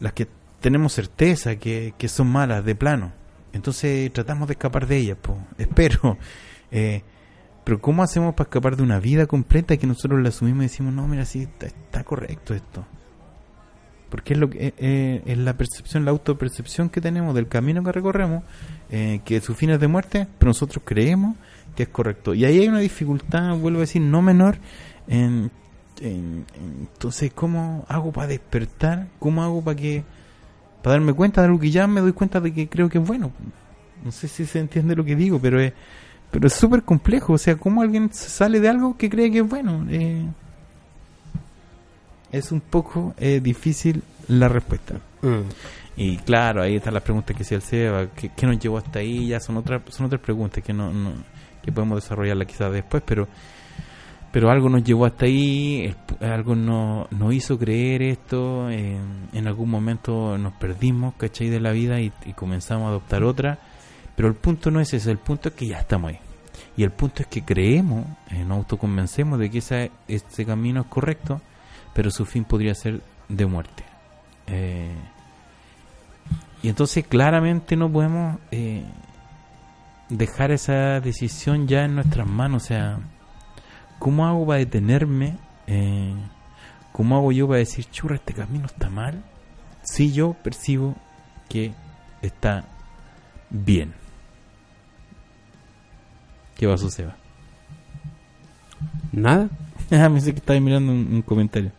[0.00, 0.26] las que
[0.60, 3.12] tenemos certeza que, que son malas de plano.
[3.52, 5.38] Entonces tratamos de escapar de ellas, pues.
[5.58, 6.18] Espero.
[6.70, 7.02] Eh,
[7.62, 10.92] pero ¿cómo hacemos para escapar de una vida completa que nosotros la asumimos y decimos,
[10.92, 12.84] no, mira, sí, está, está correcto esto?
[14.14, 17.82] Porque es, lo que, eh, eh, es la percepción, la autopercepción que tenemos del camino
[17.82, 18.44] que recorremos,
[18.88, 21.36] eh, que su fin es de muerte, pero nosotros creemos
[21.74, 22.32] que es correcto.
[22.32, 24.58] Y ahí hay una dificultad, vuelvo a decir, no menor,
[25.08, 25.50] en,
[26.00, 29.08] en- en- entonces, ¿cómo hago para despertar?
[29.18, 30.04] ¿Cómo hago para que
[30.80, 33.04] para darme cuenta de algo que ya me doy cuenta de que creo que es
[33.04, 33.32] bueno?
[34.04, 35.72] No sé si se entiende lo que digo, pero es
[36.30, 37.32] pero es súper complejo.
[37.32, 39.84] O sea, ¿cómo alguien sale de algo que cree que es bueno?
[39.90, 40.24] Eh,
[42.38, 44.94] es un poco eh, difícil la respuesta.
[45.22, 45.40] Mm.
[45.96, 48.98] Y claro, ahí están las preguntas que hacía el Seba, ¿qué, qué nos llevó hasta
[48.98, 49.28] ahí?
[49.28, 51.12] Ya son otras son otras preguntas que no, no-
[51.62, 53.26] que podemos desarrollarla quizás después, pero
[54.32, 58.98] pero algo nos llevó hasta ahí, el algo no- nos hizo creer esto, eh,
[59.32, 61.48] en algún momento nos perdimos, ¿cachai?
[61.50, 63.60] De la vida y, y comenzamos a adoptar otra,
[64.16, 66.18] pero el punto no es ese, el punto es que ya estamos ahí.
[66.76, 70.86] Y el punto es que creemos, eh, nos autoconvencemos de que esa, ese camino es
[70.88, 71.40] correcto,
[71.94, 73.84] pero su fin podría ser de muerte.
[74.46, 74.94] Eh,
[76.62, 78.84] y entonces claramente no podemos eh,
[80.08, 82.64] dejar esa decisión ya en nuestras manos.
[82.64, 82.98] O sea,
[83.98, 85.36] ¿cómo hago para detenerme?
[85.66, 86.14] Eh,
[86.92, 89.22] ¿Cómo hago yo para decir, churra, este camino está mal?
[89.82, 90.94] Si yo percibo
[91.48, 91.74] que
[92.22, 92.64] está
[93.50, 93.92] bien.
[96.56, 97.16] ¿Qué pasó, Seba?
[99.12, 99.48] Nada.
[99.90, 101.70] Ah, me dice que estaba mirando un, un comentario.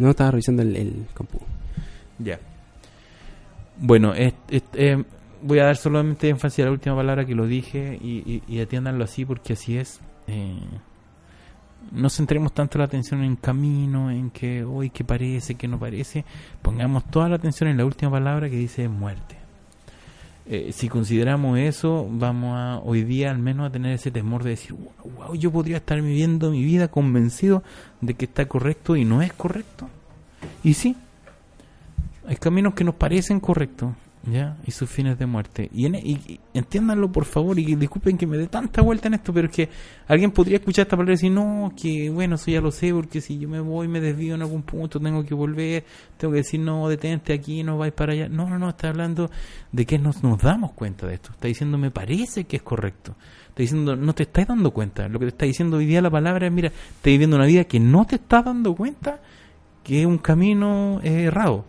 [0.00, 1.38] No, estaba revisando el, el compu.
[2.18, 2.40] Ya.
[3.76, 5.04] Bueno, eh,
[5.42, 8.60] voy a dar solamente énfasis a la última palabra que lo dije y, y, y
[8.60, 10.00] atiéndanlo así porque así es.
[10.26, 10.58] Eh,
[11.92, 16.24] no centremos tanto la atención en camino, en que hoy que parece, que no parece.
[16.62, 19.39] Pongamos toda la atención en la última palabra que dice muerte.
[20.46, 24.50] Eh, si consideramos eso, vamos a hoy día al menos a tener ese temor de
[24.50, 27.62] decir, wow, wow, yo podría estar viviendo mi vida convencido
[28.00, 29.88] de que está correcto y no es correcto.
[30.64, 30.96] Y sí,
[32.26, 33.92] hay caminos que nos parecen correctos,
[34.24, 34.56] ¿ya?
[34.66, 35.70] Y sus fines de muerte.
[35.72, 39.14] Y, en- y- y entiéndanlo, por favor, y disculpen que me dé tanta vuelta en
[39.14, 39.68] esto, pero es que
[40.08, 43.20] alguien podría escuchar esta palabra y decir, no, que bueno, eso ya lo sé, porque
[43.20, 45.84] si yo me voy, me desvío en algún punto, tengo que volver,
[46.16, 48.28] tengo que decir, no, detente aquí, no vais para allá.
[48.28, 49.30] No, no, no, está hablando
[49.72, 51.30] de que nos, nos damos cuenta de esto.
[51.32, 53.14] Está diciendo, me parece que es correcto.
[53.48, 55.08] Está diciendo, no te estás dando cuenta.
[55.08, 57.64] Lo que te está diciendo hoy día la palabra es, mira, estás viviendo una vida
[57.64, 59.20] que no te estás dando cuenta
[59.82, 61.64] que es un camino eh, errado.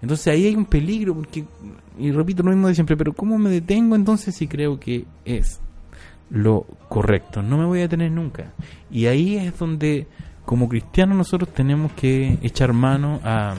[0.00, 1.44] Entonces ahí hay un peligro, porque,
[1.98, 5.60] y repito lo mismo de siempre, pero ¿cómo me detengo entonces si creo que es
[6.30, 7.42] lo correcto?
[7.42, 8.52] No me voy a detener nunca.
[8.90, 10.06] Y ahí es donde,
[10.44, 13.54] como cristianos, nosotros tenemos que echar mano a,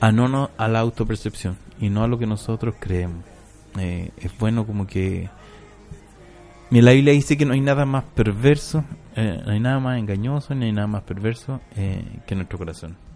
[0.00, 3.24] a no, no a la autopercepción y no a lo que nosotros creemos.
[3.78, 5.30] Eh, es bueno como que...
[6.70, 8.84] Mira, la Biblia dice que no hay nada más perverso,
[9.16, 13.07] eh, no hay nada más engañoso, ni hay nada más perverso eh, que nuestro corazón.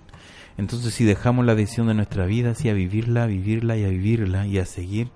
[0.58, 3.88] Entonces, si dejamos la decisión de nuestra vida, así a vivirla, a vivirla y a
[3.88, 5.08] vivirla y a seguir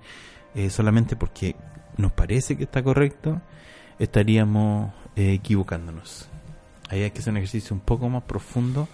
[0.55, 1.57] eh, solamente porque
[1.97, 3.41] nos parece que está correcto,
[3.99, 6.29] estaríamos eh, equivocándonos.
[6.89, 8.89] Ahí hay que hacer un ejercicio un poco más profundo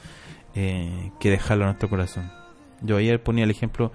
[0.55, 2.31] eh, que dejarlo a nuestro corazón.
[2.81, 3.93] Yo ayer ponía el ejemplo,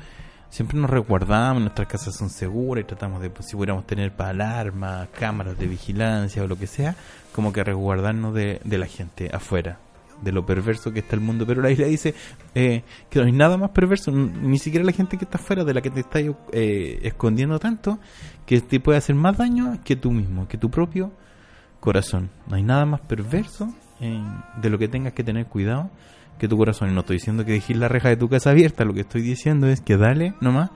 [0.50, 4.30] siempre nos resguardamos, nuestras casas son seguras y tratamos de, pues, si pudiéramos tener para
[4.30, 6.96] alarmas, cámaras de vigilancia o lo que sea,
[7.34, 9.80] como que resguardarnos de, de la gente afuera,
[10.22, 11.46] de lo perverso que está el mundo.
[11.46, 12.14] Pero la isla dice
[12.56, 15.74] eh, que no hay nada más perverso, ni siquiera la gente que está afuera, de
[15.74, 18.00] la que te está eh, escondiendo tanto,
[18.46, 21.12] que te puede hacer más daño que tú mismo, que tu propio
[21.80, 22.30] corazón.
[22.48, 24.22] No hay nada más perverso eh,
[24.62, 25.90] de lo que tengas que tener cuidado
[26.40, 26.90] que tu corazón.
[26.90, 29.22] Y no estoy diciendo que dejes la reja de tu casa abierta, lo que estoy
[29.22, 30.70] diciendo es que dale nomás.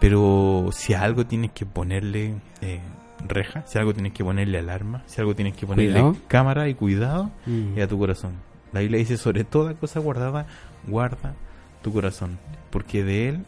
[0.00, 2.80] Pero si a algo tienes que ponerle eh,
[3.26, 6.16] reja, si a algo tienes que ponerle alarma, si a algo tienes que ponerle Cuidado.
[6.28, 7.78] cámara y cuidado, Mm.
[7.78, 8.34] es a tu corazón.
[8.76, 10.46] La Biblia dice sobre toda cosa guardada,
[10.86, 11.34] guarda
[11.82, 12.38] tu corazón,
[12.70, 13.44] porque de él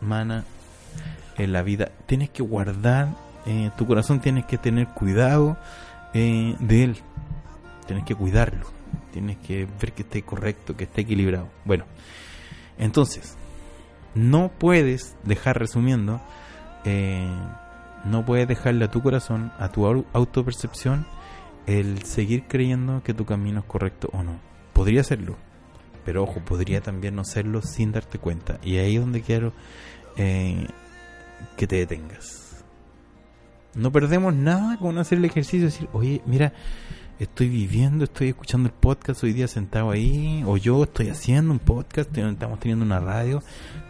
[0.00, 0.44] mana
[1.36, 1.90] en la vida.
[2.06, 3.08] Tienes que guardar
[3.46, 5.56] eh, tu corazón, tienes que tener cuidado
[6.14, 6.96] eh, de él,
[7.86, 8.66] tienes que cuidarlo,
[9.12, 11.48] tienes que ver que esté correcto, que esté equilibrado.
[11.64, 11.84] Bueno,
[12.78, 13.36] entonces,
[14.14, 16.20] no puedes dejar resumiendo,
[16.84, 17.28] eh,
[18.04, 21.06] no puedes dejarle a tu corazón, a tu au- autopercepción,
[21.70, 24.40] el seguir creyendo que tu camino es correcto o no.
[24.72, 25.36] Podría serlo,
[26.04, 28.58] pero ojo, podría también no serlo sin darte cuenta.
[28.62, 29.52] Y ahí es donde quiero
[30.16, 30.66] eh,
[31.56, 32.64] que te detengas.
[33.74, 36.52] No perdemos nada con hacer el ejercicio y decir, oye, mira,
[37.20, 41.58] estoy viviendo, estoy escuchando el podcast hoy día sentado ahí, o yo estoy haciendo un
[41.58, 43.42] podcast, estamos teniendo una radio,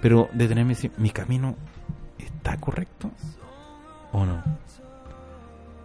[0.02, 1.56] pero detenerme si mi camino
[2.18, 3.10] está correcto
[4.12, 4.42] o no.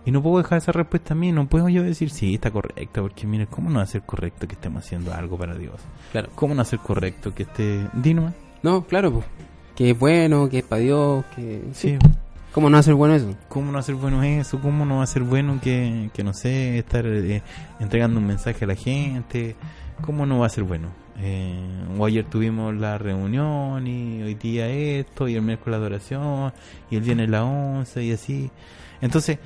[0.06, 3.02] Y no puedo dejar esa respuesta a mí, no puedo yo decir sí, está correcto,
[3.02, 5.76] porque mire, ¿cómo no va a ser correcto que estemos haciendo algo para Dios?
[6.12, 6.30] Claro.
[6.36, 7.88] ¿Cómo no va a ser correcto que esté...
[7.94, 9.26] Dino, No, claro, pues.
[9.76, 11.64] Que es bueno, que es para Dios, que...
[11.74, 11.98] sí.
[12.56, 13.36] ¿Cómo no hacer bueno eso?
[13.50, 14.62] ¿Cómo no ser bueno eso?
[14.62, 17.42] ¿Cómo no va a ser bueno que, que no sé, estar eh,
[17.82, 19.58] entregando un mensaje a la gente?
[20.06, 20.88] ¿Cómo no va a ser bueno?
[21.20, 26.54] Eh, o ayer tuvimos la reunión y hoy día esto y el miércoles la adoración
[26.90, 28.50] y el viernes la once y así.
[29.02, 29.40] Entonces,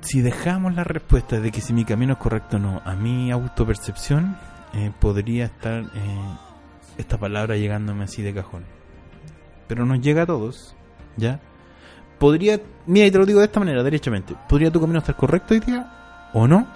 [0.00, 3.30] si dejamos la respuesta de que si mi camino es correcto o no a mi
[3.30, 4.36] autopercepción,
[4.72, 6.36] eh, podría estar eh,
[6.96, 8.64] esta palabra llegándome así de cajón.
[9.68, 10.74] Pero nos llega a todos,
[11.16, 11.40] ¿ya?
[12.18, 15.54] Podría, mira, y te lo digo de esta manera, derechamente, ¿podría tu camino estar correcto
[15.54, 16.66] hoy día o no?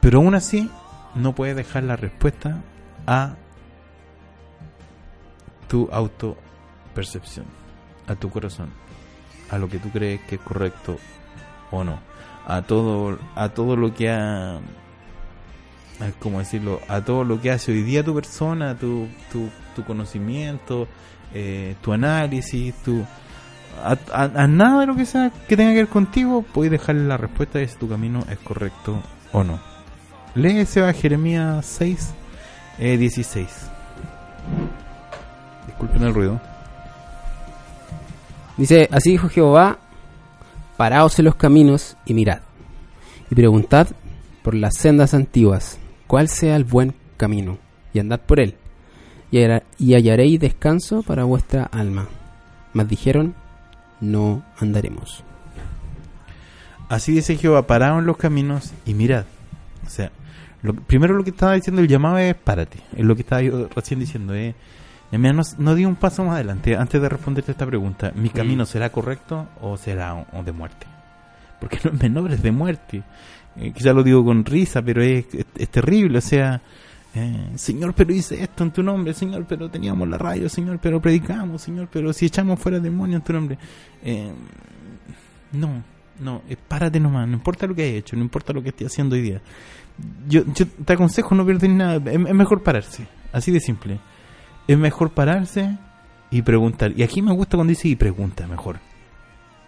[0.00, 0.70] Pero aún así,
[1.14, 2.62] no puedes dejar la respuesta
[3.06, 3.34] a
[5.66, 7.46] tu autopercepción,
[8.06, 8.70] a tu corazón,
[9.50, 10.98] a lo que tú crees que es correcto
[11.70, 11.98] o no,
[12.46, 14.58] a todo, a todo lo que ha,
[16.20, 16.80] ¿cómo decirlo?
[16.88, 20.88] A todo lo que hace hoy día tu persona, tu, tu, tu conocimiento,
[21.34, 23.04] eh, tu análisis, tu,
[23.84, 27.04] a, a- a nada de lo que sea que tenga que ver contigo, puedes dejarle
[27.06, 29.00] la respuesta de si tu camino es correcto
[29.32, 29.60] o no.
[30.34, 32.14] Lee ese a Jeremías 6,
[32.78, 33.48] eh, 16.
[35.66, 36.40] Disculpen el ruido.
[38.56, 39.78] Dice, así dijo Jehová,
[40.78, 42.40] paraos en los caminos y mirad,
[43.30, 43.88] y preguntad
[44.42, 47.58] por las sendas antiguas, cuál sea el buen camino,
[47.92, 48.54] y andad por él,
[49.30, 52.08] y, hallar- y hallaréis descanso para vuestra alma.
[52.72, 53.34] Mas dijeron,
[54.00, 55.22] no andaremos.
[56.88, 59.26] Así dice Jehová, paraos en los caminos y mirad.
[59.86, 60.10] O sea,
[60.62, 62.78] lo, primero lo que estaba diciendo el llamado es párate.
[62.96, 64.34] Es lo que estaba yo recién diciendo.
[64.34, 64.54] Eh.
[65.10, 68.12] Mira, no, di un paso más adelante antes de responderte esta pregunta.
[68.14, 70.86] ¿Mi camino será correcto o será o- o de muerte?
[71.60, 73.02] Porque no nombres de muerte.
[73.56, 76.18] Eh, quizá lo digo con risa, pero es, es, es terrible.
[76.18, 76.60] O sea,
[77.14, 79.14] eh, Señor, pero hice esto en tu nombre.
[79.14, 80.48] Señor, pero teníamos la radio.
[80.48, 81.62] Señor, pero predicamos.
[81.62, 83.58] Señor, pero si echamos fuera demonios en tu nombre.
[84.04, 84.30] Eh,
[85.52, 85.82] no,
[86.20, 88.88] no, eh, párate nomás, no importa lo que hayas hecho, no importa lo que estés
[88.88, 89.40] haciendo hoy día.
[90.28, 93.98] Yo, yo te aconsejo no pierdes nada, es, es mejor pararse, así de simple.
[94.68, 95.76] Es mejor pararse
[96.30, 96.92] y preguntar.
[96.96, 98.76] Y aquí me gusta cuando dice y pregunta mejor.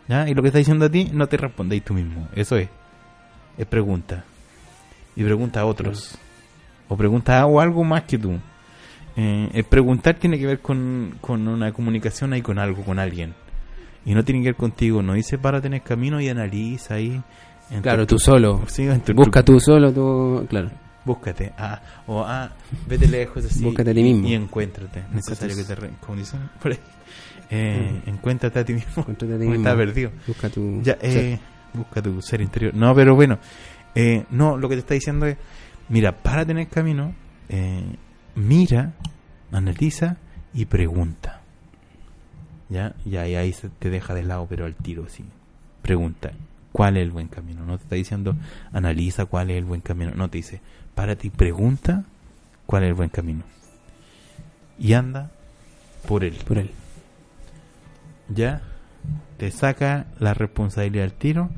[0.08, 0.28] ¿Ya?
[0.28, 2.68] Y lo que está diciendo a ti, no te respondéis tú mismo, eso es.
[3.58, 4.24] Es pregunta.
[5.16, 6.16] Y pregunta a otros.
[6.88, 8.38] O pregunta a o algo más que tú.
[9.16, 13.34] Eh, el preguntar tiene que ver con, con una comunicación ahí con algo, con alguien.
[14.04, 17.20] Y no tiene que ver contigo, no dice para tener camino y analiza ahí.
[17.70, 18.62] en Claro, tu- tú solo.
[18.66, 20.70] Sí, en tu- Busca tú solo, tú, claro.
[21.04, 21.52] Búscate.
[21.56, 22.50] Ah, o ah,
[22.86, 23.64] vete lejos así.
[23.64, 24.28] Búscate a ti mismo.
[24.28, 25.04] Y encuéntrate.
[25.12, 25.74] Necesario que te.
[25.74, 26.78] Re, como dicen por ahí.
[27.50, 28.08] Eh, Mm.
[28.10, 28.92] Encuéntrate a ti mismo.
[28.98, 29.54] Encuéntrate a ti mismo.
[29.56, 30.10] estás perdido.
[30.26, 30.80] Busca tu...
[30.82, 31.38] Ya, eh,
[31.74, 32.74] busca tu ser interior.
[32.74, 33.38] No, pero bueno.
[33.94, 35.36] Eh, no, lo que te está diciendo es:
[35.88, 37.12] mira, para tener camino,
[37.48, 37.96] eh,
[38.36, 38.92] mira,
[39.50, 40.16] analiza
[40.54, 41.40] y pregunta.
[42.68, 42.94] ¿Ya?
[43.04, 45.24] Y ahí, ahí se te deja de lado, pero al tiro, sí.
[45.82, 46.30] Pregunta,
[46.70, 47.64] ¿cuál es el buen camino?
[47.64, 48.36] No te está diciendo,
[48.72, 50.12] analiza cuál es el buen camino.
[50.14, 50.60] No te dice,
[51.00, 52.04] párate y pregunta
[52.66, 53.42] cuál es el buen camino.
[54.78, 55.30] Y anda
[56.06, 56.36] por él.
[56.46, 56.72] Por él.
[58.28, 58.60] ¿Ya?
[59.38, 61.48] Te saca la responsabilidad al tiro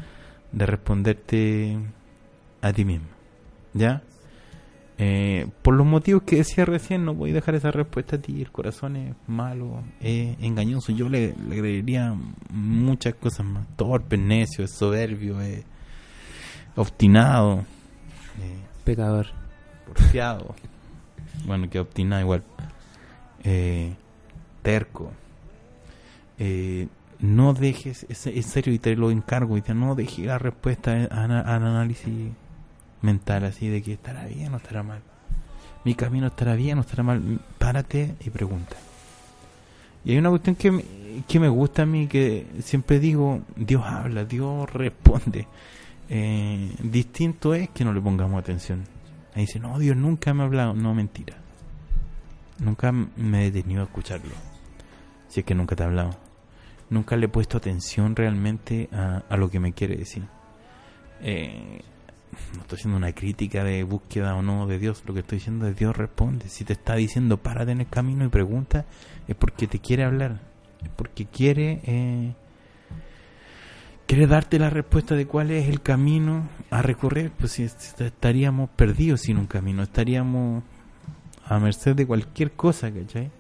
[0.53, 1.77] de responderte
[2.61, 3.09] a ti mismo.
[3.75, 4.03] ¿Ya?
[4.99, 8.43] Eh, por los motivos que decía recién, no voy a dejar esa respuesta a ti.
[8.43, 10.93] El corazón es malo, es engañoso.
[10.93, 12.15] Yo le, le agregaría
[12.49, 13.67] muchas cosas más.
[13.75, 15.65] Torpe, necio, es soberbio, es
[16.77, 17.65] obstinado,
[18.41, 19.27] eh, Pecador.
[19.87, 20.55] porfiado.
[21.47, 22.43] bueno, que obstinado igual.
[23.45, 23.95] Eh,
[24.63, 25.11] terco.
[26.39, 26.89] Eh,
[27.21, 30.93] no dejes, es- en serio, y te lo encargo, y te, no dejes la respuesta
[30.93, 32.31] al análisis
[33.01, 35.01] mental así de que estará bien o estará mal.
[35.85, 37.41] Mi camino estará bien o estará mal.
[37.59, 38.77] Párate y pregunta.
[40.05, 44.25] Y hay una cuestión que que me gusta a mí, que siempre digo, Dios habla,
[44.25, 45.47] Dios responde.
[46.15, 48.85] Eh, distinto es que no le pongamos atención.
[49.35, 50.75] Ahí dice, no, Dios nunca me ha hablado.
[50.75, 51.39] No, mentira.
[52.59, 54.35] Nunca me he detenido a escucharlo.
[55.29, 56.11] Si es que nunca te ha hablado.
[56.91, 60.25] Nunca le he puesto atención realmente a, lo que me quiere decir.
[61.23, 61.81] Eh,
[62.57, 65.03] no estoy haciendo una crítica de búsqueda o no de Dios.
[65.07, 66.51] Lo que estoy diciendo es Dios responde.
[66.51, 68.85] Si te está diciendo párate en el camino y pregunta,
[69.27, 70.43] es porque te quiere hablar.
[70.83, 71.81] Es porque quiere...
[71.85, 72.35] eh,
[74.07, 79.39] quiere darte la respuesta de cuál es el camino a recorrer, pues estaríamos perdidos sin
[79.39, 80.63] un camino, estaríamos
[81.47, 83.31] a merced de cualquier cosa, ¿cachai?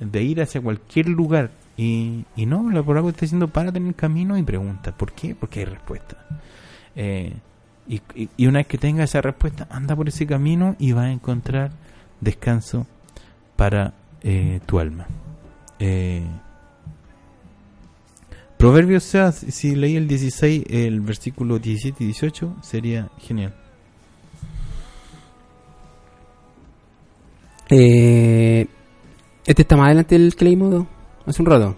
[0.00, 1.50] De ir hacia cualquier lugar.
[1.76, 5.12] Y, y no, la- por algo está diciendo, párate en el camino y pregunta, ¿por
[5.12, 5.34] qué?
[5.34, 6.16] Porque hay respuesta.
[6.94, 7.32] Eh,
[7.88, 11.06] y, y- y una vez que tenga esa respuesta, anda por ese camino y vas
[11.06, 11.70] a encontrar
[12.20, 12.86] descanso
[13.56, 15.06] para eh, tu alma.
[15.78, 16.24] Eh,
[18.62, 23.52] Proverbios, o sea, si leí el 16, el versículo 17 y 18, sería genial.
[27.70, 28.66] Eh,
[29.46, 30.86] este está más adelante del que leímos
[31.26, 31.76] hace un rato.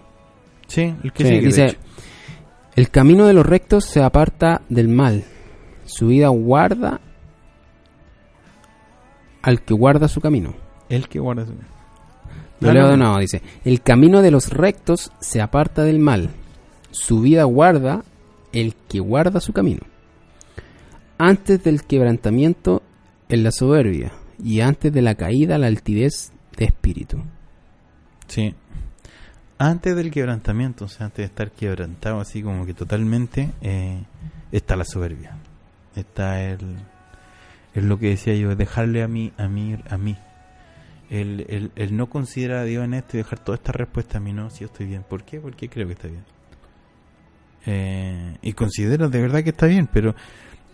[0.67, 1.77] Sí, el que Sí, sigue, dice,
[2.75, 5.23] el camino de los rectos se aparta del mal.
[5.85, 7.01] Su vida guarda
[9.41, 10.53] al que guarda su camino.
[10.87, 11.53] El que guarda su...
[12.59, 12.97] Lo Ah, leo no.
[12.97, 16.29] nuevo, dice, el camino de los rectos se aparta del mal.
[16.95, 18.05] Su vida guarda
[18.53, 19.81] el que guarda su camino.
[21.17, 22.83] Antes del quebrantamiento
[23.27, 27.21] en la soberbia y antes de la caída la altivez de espíritu.
[28.27, 28.55] Sí.
[29.57, 34.01] Antes del quebrantamiento, o sea, antes de estar quebrantado así como que totalmente, eh,
[34.53, 35.37] está la soberbia.
[35.97, 36.77] Está el...
[37.73, 40.15] Es lo que decía yo, dejarle a mí, a mí, a mí.
[41.09, 44.21] El, el, el no considerar a Dios en esto y dejar toda esta respuesta a
[44.21, 45.03] mí, no, si yo estoy bien.
[45.03, 45.41] ¿Por qué?
[45.41, 46.23] Porque creo que está bien.
[47.65, 50.15] Eh, y considero de verdad que está bien, pero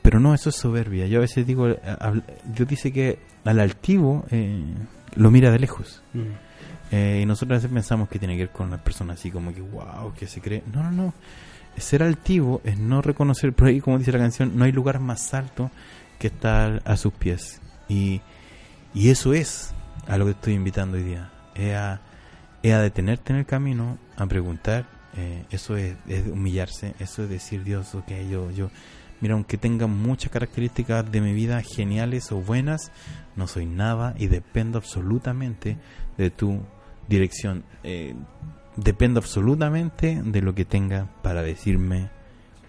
[0.02, 1.08] pero no, eso es soberbia.
[1.08, 1.78] Yo a veces digo, eh,
[2.46, 4.64] Dios dice que al altivo eh,
[5.16, 6.02] lo mira de lejos.
[6.92, 9.54] Eh, y nosotros a veces pensamos que tiene que ver con las personas así como
[9.54, 10.64] que wow, que se cree.
[10.74, 11.14] No, no, no.
[11.78, 15.34] Ser altivo es no reconocer, por ahí como dice la canción, no hay lugar más
[15.34, 15.72] alto
[16.20, 17.62] que estar a sus pies.
[17.88, 18.22] Y,
[18.94, 19.74] y eso es
[20.08, 21.32] a lo que estoy invitando hoy día.
[21.56, 22.02] Es a,
[22.64, 24.86] es a detenerte en el camino, a preguntar.
[25.18, 25.96] Eh, eso es,
[26.32, 28.70] humillarse, eso es decir, Dios, ok, yo, yo,
[29.20, 32.92] mira, aunque tenga muchas características de mi vida geniales o buenas,
[33.36, 35.78] no soy nada y dependo absolutamente
[36.18, 36.62] de tu
[37.08, 37.64] dirección.
[37.84, 38.16] Eh,
[38.76, 42.10] dependo absolutamente de lo que tenga para decirme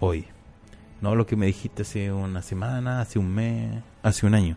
[0.00, 0.26] hoy.
[1.00, 4.56] No lo que me dijiste hace una semana, hace un mes, hace un año,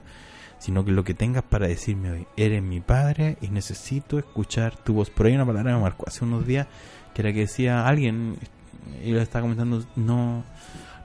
[0.59, 2.27] sino que lo que tengas para decirme hoy.
[2.37, 5.09] Eres mi padre y necesito escuchar tu voz.
[5.09, 6.67] Por ahí una palabra me marcó hace unos días
[7.15, 8.37] que era que decía alguien,
[9.03, 10.43] y lo estaba comentando, no,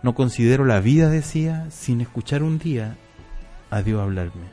[0.03, 2.97] no considero la vida, decía, sin escuchar un día
[3.71, 4.47] a Dios hablarme.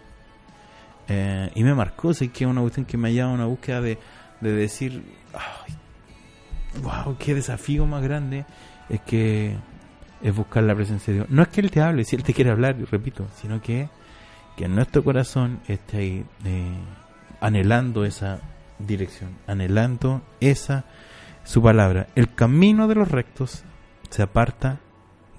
[1.08, 3.46] Eh, y me marcó, sé que es una cuestión que me ha llevado a una
[3.48, 3.98] búsqueda de,
[4.39, 5.74] de decir, ay,
[6.84, 8.46] wow, qué desafío más grande
[8.88, 9.56] es que
[10.22, 11.30] es buscar la presencia de Dios.
[11.32, 13.89] No es que Él te hable, si Él te quiere hablar, repito, sino que,
[14.56, 16.78] que en nuestro corazón esté ahí eh,
[17.41, 18.41] anhelando esa
[18.78, 20.86] dirección, anhelando esa
[21.47, 22.07] su palabra.
[22.15, 23.63] El camino de los rectos
[24.10, 24.81] se aparta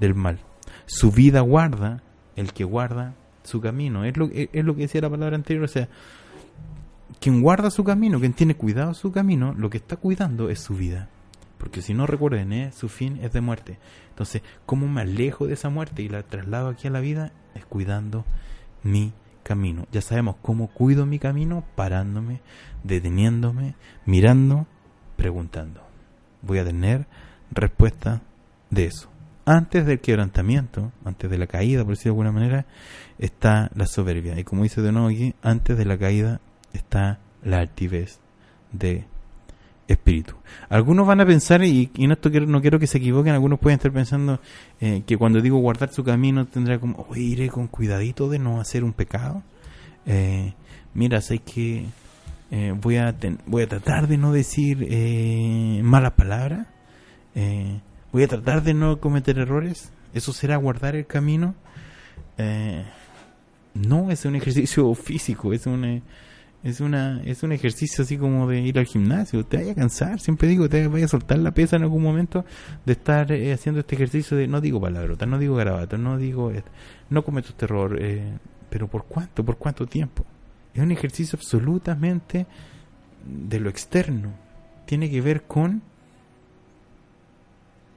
[0.00, 0.38] del mal.
[0.86, 2.02] Su vida guarda
[2.34, 4.04] el que guarda su camino.
[4.04, 5.64] Es lo, es lo que decía la palabra anterior.
[5.64, 5.88] O sea,
[7.20, 10.76] quien guarda su camino, quien tiene cuidado su camino, lo que está cuidando es su
[10.76, 11.10] vida.
[11.58, 12.72] Porque si no recuerden, ¿eh?
[12.72, 13.78] su fin es de muerte.
[14.08, 17.32] Entonces, ¿cómo me alejo de esa muerte y la traslado aquí a la vida?
[17.54, 18.24] Es cuidando
[18.82, 19.86] mi camino.
[19.92, 22.40] Ya sabemos cómo cuido mi camino, parándome,
[22.82, 23.74] deteniéndome,
[24.06, 24.66] mirando,
[25.16, 25.87] preguntando.
[26.42, 27.06] Voy a tener
[27.50, 28.20] respuesta
[28.70, 29.08] de eso.
[29.44, 32.66] Antes del quebrantamiento, antes de la caída, por decirlo de alguna manera,
[33.18, 34.38] está la soberbia.
[34.38, 36.40] Y como dice de nuevo aquí, antes de la caída
[36.74, 38.18] está la altivez
[38.72, 39.06] de
[39.86, 40.34] espíritu.
[40.68, 43.58] Algunos van a pensar, y, y en esto quiero- no quiero que se equivoquen, algunos
[43.58, 44.38] pueden estar pensando
[44.82, 48.60] eh, que cuando digo guardar su camino tendrá como, oye, iré con cuidadito de no
[48.60, 49.42] hacer un pecado.
[50.04, 50.52] Eh,
[50.92, 51.86] mira, sé que
[52.50, 56.66] eh, voy, a ten- voy a tratar de no decir eh, malas palabras.
[57.34, 57.80] Eh,
[58.12, 59.92] voy a tratar de no cometer errores.
[60.14, 61.54] ¿Eso será guardar el camino?
[62.38, 62.84] Eh,
[63.74, 66.02] no, es un ejercicio físico, es un, eh,
[66.64, 69.44] es una es un ejercicio así como de ir al gimnasio.
[69.44, 72.44] Te vaya a cansar, siempre digo, te vaya a soltar la pesa en algún momento
[72.86, 76.50] de estar eh, haciendo este ejercicio de no digo palabrotas, no digo garabatos, no digo,
[77.10, 77.98] no cometo este error.
[78.00, 78.32] eh,
[78.70, 79.44] pero ¿por cuánto?
[79.44, 80.24] ¿Por cuánto tiempo?
[80.78, 82.46] Es un ejercicio absolutamente
[83.26, 84.32] de lo externo.
[84.86, 85.82] Tiene que ver con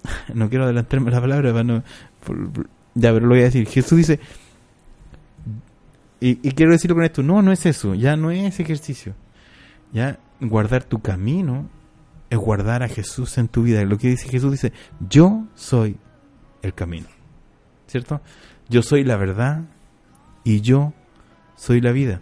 [0.33, 3.67] no quiero adelantarme la palabra ya pero lo voy a decir.
[3.67, 4.19] Jesús dice
[6.19, 9.13] y, y quiero decirlo con esto no no es eso ya no es ejercicio.
[9.93, 11.69] Ya guardar tu camino
[12.31, 13.85] es guardar a Jesús en tu vida.
[13.85, 14.73] Lo que dice Jesús dice
[15.07, 15.97] yo soy
[16.63, 17.07] el camino
[17.85, 18.21] cierto
[18.69, 19.65] yo soy la verdad
[20.43, 20.93] y yo
[21.55, 22.21] soy la vida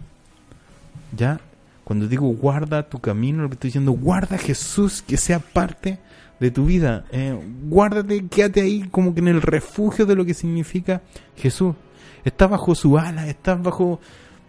[1.16, 1.40] ya
[1.84, 5.98] Cuando digo guarda tu camino, lo que estoy diciendo, guarda a Jesús que sea parte
[6.38, 7.04] de tu vida.
[7.12, 11.02] Eh, guárdate, quédate ahí como que en el refugio de lo que significa
[11.36, 11.74] Jesús.
[12.24, 14.00] Está bajo su ala, está bajo,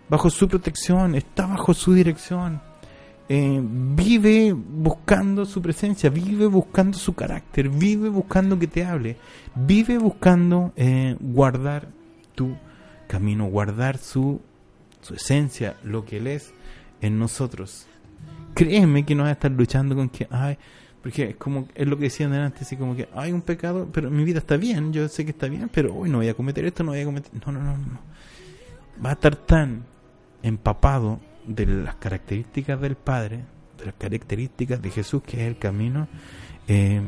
[0.09, 2.61] bajo su protección, está bajo su dirección.
[3.33, 9.15] Eh, vive buscando su presencia, vive buscando su carácter, vive buscando que te hable,
[9.55, 11.87] vive buscando eh, guardar
[12.35, 12.57] tu
[13.07, 14.41] camino, guardar su,
[15.01, 16.53] su esencia, lo que Él es
[17.01, 17.87] en nosotros.
[18.53, 20.57] Créeme que no vas a estar luchando con que, ay,
[21.01, 24.11] porque es como, es lo que decían antes, así como que hay un pecado, pero
[24.11, 26.63] mi vida está bien, yo sé que está bien, pero hoy no voy a cometer
[26.65, 27.31] esto, no voy a cometer.
[27.45, 27.99] No, no, no, no.
[29.03, 29.83] Va a estar tan
[30.43, 33.45] empapado de las características del Padre,
[33.79, 36.07] de las características de Jesús, que es el camino,
[36.67, 37.01] eh,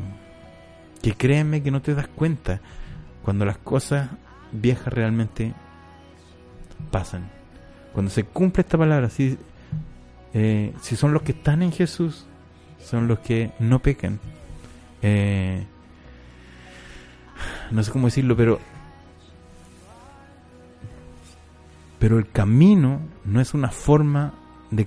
[1.00, 2.60] que créeme que no te das cuenta
[3.22, 4.10] cuando las cosas
[4.50, 5.54] viejas realmente
[6.90, 7.30] pasan.
[7.94, 9.38] Cuando se cumple esta palabra, si,
[10.34, 12.26] eh, si son los que están en Jesús,
[12.78, 14.18] son los que no pecan.
[15.00, 15.64] Eh,
[17.70, 18.60] no sé cómo decirlo, pero
[22.04, 24.34] pero el camino no es una forma
[24.70, 24.86] de,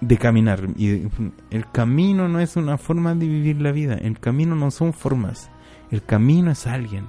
[0.00, 0.66] de caminar.
[0.76, 1.06] Y
[1.50, 3.94] el camino no es una forma de vivir la vida.
[3.94, 5.50] El camino no son formas.
[5.92, 7.06] El camino es alguien.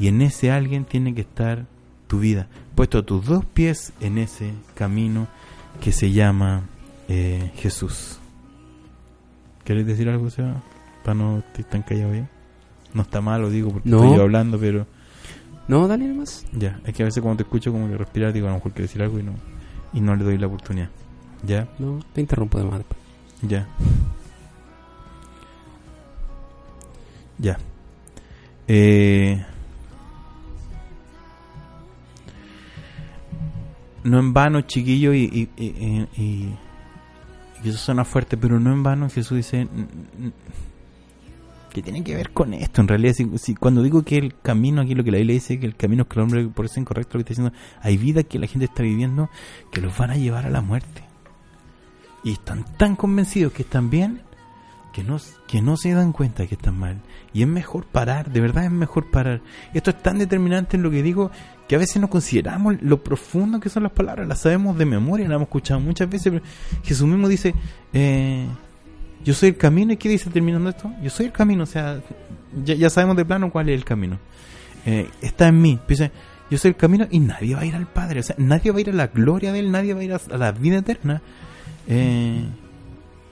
[0.00, 1.66] Y en ese alguien tiene que estar
[2.10, 2.48] tu vida.
[2.74, 5.28] Puesto tus dos pies en ese camino
[5.80, 6.62] que se llama
[7.08, 8.18] eh, Jesús.
[9.64, 10.60] ¿Quieres decir algo, Seba?
[11.04, 12.26] Para no estar tan callado ahí.
[12.92, 14.02] No está mal, lo digo porque No.
[14.02, 14.86] estoy yo hablando, pero
[15.68, 16.44] No, dale nomás.
[16.52, 16.80] ya.
[16.84, 18.86] Es que a veces cuando te escucho como que respirar, digo, a lo mejor quiero
[18.88, 19.34] decir algo y no,
[19.92, 20.88] y no le doy la oportunidad.
[21.46, 22.82] Ya, No, te interrumpo de más
[23.42, 23.66] ya.
[27.38, 27.56] Ya.
[28.68, 29.42] Eh,
[34.04, 36.56] no en vano, chiquillo, y, y, y, y-
[37.64, 39.86] eso suena fuerte, pero no en vano Jesús dice "N-
[40.18, 40.32] n-
[41.72, 42.80] que tiene que ver con esto.
[42.80, 45.66] En realidad, si, cuando digo que el camino, aquí lo que la Biblia dice, que
[45.66, 47.96] el camino es que el hombre, por eso es incorrecto lo que está diciendo, hay
[47.96, 49.28] vida que la gente está viviendo
[49.70, 51.04] que los van a llevar a la muerte.
[52.24, 54.22] Y están tan convencidos que están bien
[54.92, 57.00] que no, que no se dan cuenta que están mal.
[57.32, 59.40] Y es mejor parar, de verdad es mejor parar.
[59.72, 61.30] Esto es tan determinante en lo que digo
[61.70, 65.28] que a veces no consideramos lo profundo que son las palabras, las sabemos de memoria,
[65.28, 66.44] las hemos escuchado muchas veces, pero
[66.82, 67.54] Jesús mismo dice,
[67.92, 68.44] eh,
[69.24, 70.92] yo soy el camino, ¿y qué dice terminando esto?
[71.00, 72.00] Yo soy el camino, o sea,
[72.64, 74.18] ya, ya sabemos de plano cuál es el camino.
[74.84, 76.10] Eh, está en mí, dice,
[76.50, 78.78] yo soy el camino y nadie va a ir al Padre, o sea, nadie va
[78.78, 81.22] a ir a la gloria de Él, nadie va a ir a, la vida eterna.
[81.86, 82.46] Eh,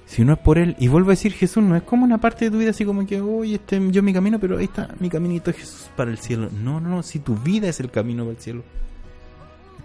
[0.09, 0.75] si no es por él.
[0.79, 3.07] Y vuelvo a decir, Jesús no es como una parte de tu vida así como
[3.07, 6.49] que, oye, este, yo mi camino, pero ahí está mi caminito Jesús para el cielo.
[6.51, 8.63] No, no, no, si tu vida es el camino para el cielo.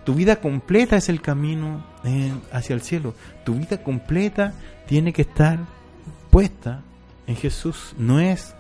[0.05, 1.86] Tu vida completa es el camino
[2.51, 3.15] hacia el cielo.
[3.45, 4.53] Tu vida completa
[4.86, 5.59] tiene que estar
[6.30, 6.82] puesta
[7.28, 7.93] en Jesús.
[7.97, 8.55] No es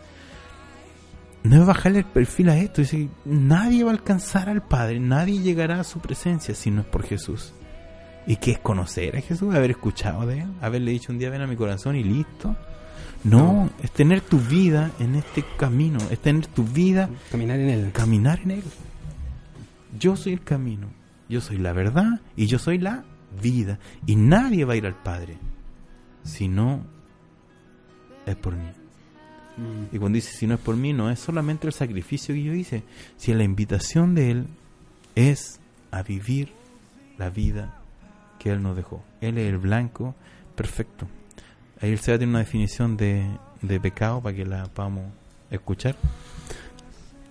[1.43, 2.81] no es bajarle el perfil a esto.
[2.81, 6.81] Es decir, nadie va a alcanzar al Padre, nadie llegará a su presencia si no
[6.81, 7.53] es por Jesús.
[8.25, 9.53] ¿Y qué es conocer a Jesús?
[9.53, 12.55] Haber escuchado de Él, haberle dicho un día ven a mi corazón y listo.
[13.23, 17.91] No, es tener tu vida en este camino, es tener tu vida, Caminar en él.
[17.93, 18.63] caminar en Él.
[19.97, 20.87] Yo soy el camino,
[21.29, 23.05] yo soy la verdad y yo soy la
[23.41, 23.79] vida.
[24.05, 25.37] Y nadie va a ir al Padre
[26.23, 26.85] si no
[28.25, 28.69] es por mí.
[29.91, 32.53] Y cuando dice si no es por mí, no es solamente el sacrificio que yo
[32.53, 32.83] hice,
[33.17, 34.47] si la invitación de Él
[35.15, 35.59] es
[35.91, 36.51] a vivir
[37.17, 37.82] la vida
[38.43, 39.01] que Él nos dejó.
[39.21, 40.13] Él es el blanco
[40.55, 41.07] perfecto.
[41.81, 43.25] Ahí el Seba tiene una definición de,
[43.61, 45.05] de pecado para que la podamos
[45.49, 45.95] escuchar.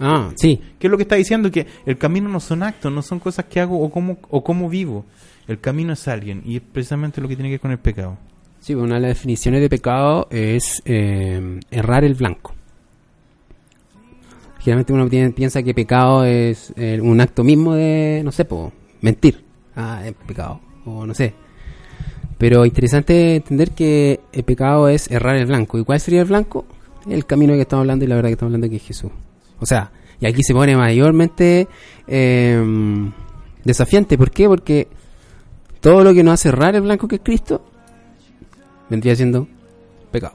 [0.01, 0.61] Ah, sí.
[0.79, 1.51] ¿Qué es lo que está diciendo?
[1.51, 4.69] Que el camino no son actos, no son cosas que hago o cómo, o cómo
[4.69, 5.05] vivo.
[5.47, 8.17] El camino es alguien y es precisamente lo que tiene que ver con el pecado.
[8.61, 12.55] Sí, una de las definiciones de pecado es eh, errar el blanco.
[14.61, 18.73] Generalmente uno tiene- piensa que pecado es eh, un acto mismo de, no sé, po,
[19.01, 19.45] mentir.
[19.75, 20.61] Ah, es pecado.
[20.85, 21.35] O no sé.
[22.39, 25.79] Pero interesante entender que el pecado es errar el blanco.
[25.79, 26.65] ¿Y cuál sería el blanco?
[27.09, 29.13] El camino que estamos hablando y la verdad que estamos hablando que es Jesús.
[29.61, 31.69] O sea, y aquí se pone mayormente
[32.07, 32.63] eh,
[33.65, 34.19] desafiante.
[34.19, 34.49] ¿Por qué?
[34.49, 34.89] Porque
[35.81, 37.65] todo lo que nos hace errar el blanco que es Cristo
[38.89, 39.47] vendría siendo
[40.11, 40.35] pecado.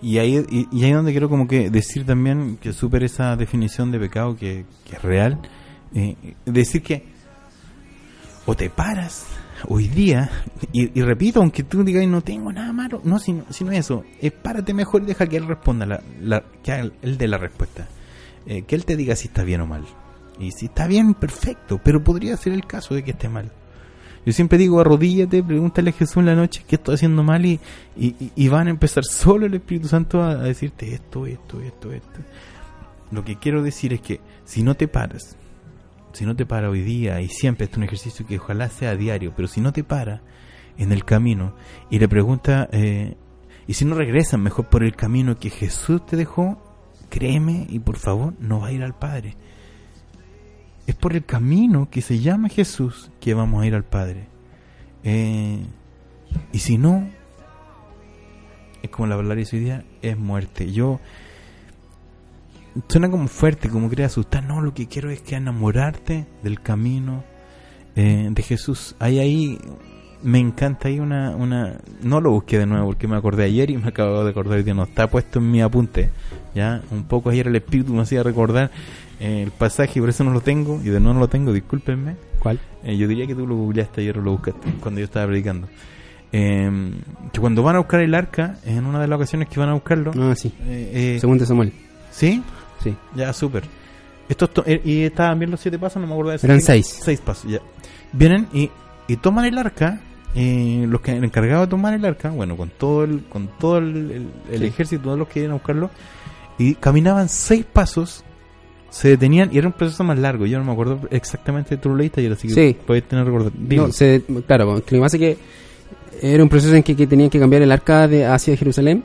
[0.00, 3.92] Y ahí, y, y ahí donde quiero como que decir también que supere esa definición
[3.92, 5.38] de pecado que, que es real.
[5.94, 7.04] eh, decir que
[8.46, 9.26] o te paras
[9.68, 10.30] hoy día,
[10.72, 13.72] y, y repito, aunque tú digas no tengo nada malo, no, si no, si no
[13.72, 17.18] es eso, es párate mejor y deja que él responda, la, la- que haga él
[17.18, 17.88] dé la respuesta.
[18.46, 19.84] Eh, que él te diga si está bien o mal.
[20.38, 23.52] Y si está bien, perfecto, pero podría ser el caso de que esté mal.
[24.24, 27.58] Yo siempre digo, arrodíllate, pregúntale a Jesús en la noche qué estoy haciendo mal y,
[27.96, 32.20] y, van a empezar solo el Espíritu Santo a decirte esto, esto, esto, esto.
[33.10, 35.36] Lo que quiero decir es que si no te paras,
[36.12, 39.32] si no te para hoy día y siempre es un ejercicio que ojalá sea diario,
[39.34, 40.22] pero si no te para
[40.76, 41.54] en el camino
[41.90, 43.16] y le pregunta, eh,
[43.66, 46.60] y si no regresan mejor por el camino que Jesús te dejó,
[47.08, 49.36] créeme y por favor no va a ir al Padre.
[50.86, 54.26] Es por el camino que se llama Jesús que vamos a ir al Padre.
[55.04, 55.64] Eh,
[56.52, 57.08] y si no,
[58.82, 60.72] es como la palabra hoy día, es muerte.
[60.72, 61.00] Yo
[62.88, 64.44] suena como fuerte, como quiere asustar.
[64.44, 67.24] No, lo que quiero es que enamorarte del camino
[67.96, 68.94] eh, de Jesús.
[68.98, 69.58] Hay ahí,
[70.22, 73.76] me encanta ahí una, una, no lo busqué de nuevo porque me acordé ayer y
[73.76, 76.10] me acabo de acordar que no está puesto en mi apunte.
[76.54, 78.70] Ya, un poco ayer el espíritu me hacía recordar
[79.20, 81.52] eh, el pasaje y por eso no lo tengo y de nuevo no lo tengo,
[81.52, 82.16] discúlpenme.
[82.38, 82.58] ¿Cuál?
[82.84, 85.68] Eh, yo diría que tú lo googleaste ayer o lo buscaste cuando yo estaba predicando.
[86.34, 86.92] Eh,
[87.32, 89.74] que cuando van a buscar el arca, en una de las ocasiones que van a
[89.74, 90.52] buscarlo, Ah, sí.
[90.66, 91.72] eh, Segundo Samuel.
[92.10, 92.42] ¿sí?
[92.82, 92.94] Sí.
[93.14, 93.64] Ya, súper.
[94.28, 96.46] Estos to- eh, y estaban bien los siete pasos, no me acuerdo de eso.
[96.46, 96.86] Eran seis.
[97.02, 97.60] Seis pasos, ya.
[98.12, 98.70] Vienen y,
[99.08, 100.00] y toman el arca.
[100.34, 103.76] eh, los que el encargado de tomar el arca, bueno, con todo el, con todo
[103.78, 104.64] el, el- el Sí.
[104.64, 105.90] ejército, todos los que iban a buscarlo,
[106.58, 108.24] y caminaban seis pasos,
[108.88, 110.46] se detenían y era un proceso más largo.
[110.46, 112.76] Yo no me acuerdo exactamente de tu leíste ayer, así que Sí.
[112.86, 113.26] puedes tener.
[113.26, 115.38] No, se, claro, lo que pasa es que
[116.22, 119.04] era un proceso en que, que tenían que cambiar el arca de, hacia Jerusalén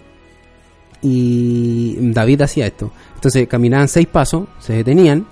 [1.01, 2.91] y David hacía esto.
[3.15, 5.25] Entonces caminaban seis pasos, se detenían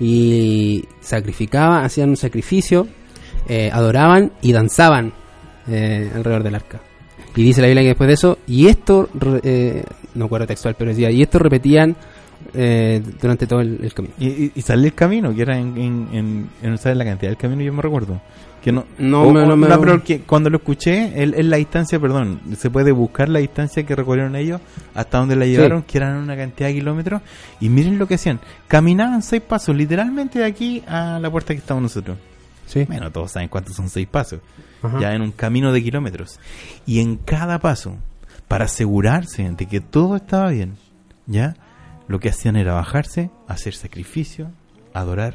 [0.00, 2.86] y sacrificaban, hacían un sacrificio,
[3.48, 5.12] eh, adoraban y danzaban
[5.68, 6.80] eh, alrededor del arca.
[7.36, 9.08] Y dice la Biblia que después de eso, y esto,
[9.42, 9.82] eh,
[10.14, 11.96] no acuerdo textual, pero decía, y esto repetían
[12.52, 14.14] eh, durante todo el, camino.
[14.18, 17.30] Y, y, y sale el camino, que era en, en, en, en- ¿sabes la cantidad
[17.30, 17.62] del camino?
[17.62, 18.20] Yo me recuerdo.
[18.64, 22.00] Que no, No, o- me- no me- pero que cuando lo escuché, en la distancia,
[22.00, 24.58] perdón, se puede buscar la distancia que recorrieron ellos
[24.94, 27.20] hasta donde la llevaron, que eran una cantidad de kilómetros.
[27.60, 28.40] Y miren lo que hacían.
[28.66, 32.16] Caminaban seis pasos, literalmente de aquí a la puerta que estamos nosotros.
[32.64, 32.84] Sí.
[32.84, 34.40] Bueno, todos saben cuántos son seis pasos.
[34.82, 34.98] Ajá.
[34.98, 36.40] Ya en un camino de kilómetros.
[36.86, 37.96] Y en cada paso,
[38.48, 40.76] para asegurarse de que todo estaba bien,
[41.26, 41.54] ya
[42.08, 44.50] lo que hacían era bajarse, hacer sacrificio,
[44.94, 45.34] adorar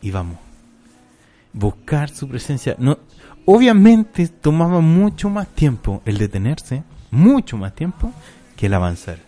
[0.00, 0.38] y vamos.
[1.52, 2.76] Buscar su presencia.
[2.78, 2.98] No,
[3.44, 8.12] obviamente tomaba mucho más tiempo el detenerse, mucho más tiempo
[8.56, 9.18] que el avanzar.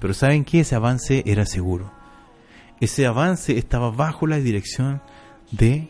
[0.00, 1.90] Pero saben que ese avance era seguro.
[2.80, 5.00] Ese avance estaba bajo la dirección
[5.50, 5.88] de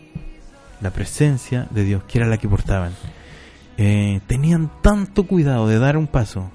[0.80, 2.92] la presencia de Dios, que era la que portaban.
[3.78, 6.50] Eh, tenían tanto cuidado de dar un paso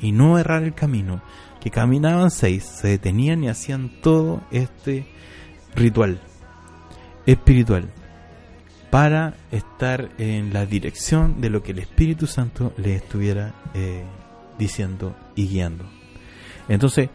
[0.00, 1.20] y no errar el camino,
[1.60, 5.06] que caminaban seis, se detenían y hacían todo este
[5.74, 6.20] ritual
[7.26, 7.90] espiritual
[8.90, 14.04] para estar en la dirección de lo que el Espíritu Santo les estuviera eh,
[14.58, 15.84] diciendo y guiando.
[16.68, 17.10] Entonces,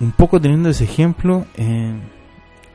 [0.00, 1.94] un poco teniendo ese ejemplo, eh,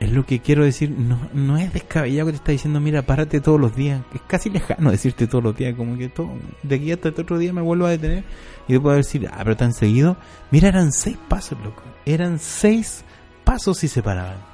[0.00, 3.40] es lo que quiero decir, no, no es descabellado que te está diciendo, mira, párate
[3.40, 4.00] todos los días.
[4.14, 6.30] Es casi lejano decirte todos los días, como que todo,
[6.62, 8.24] de aquí hasta el otro día me vuelvo a detener
[8.68, 10.16] y te puedo decir, ah, pero tan seguido.
[10.50, 11.82] Mira, eran seis pasos, loco.
[12.06, 13.04] Eran seis
[13.44, 14.47] pasos y se paraban.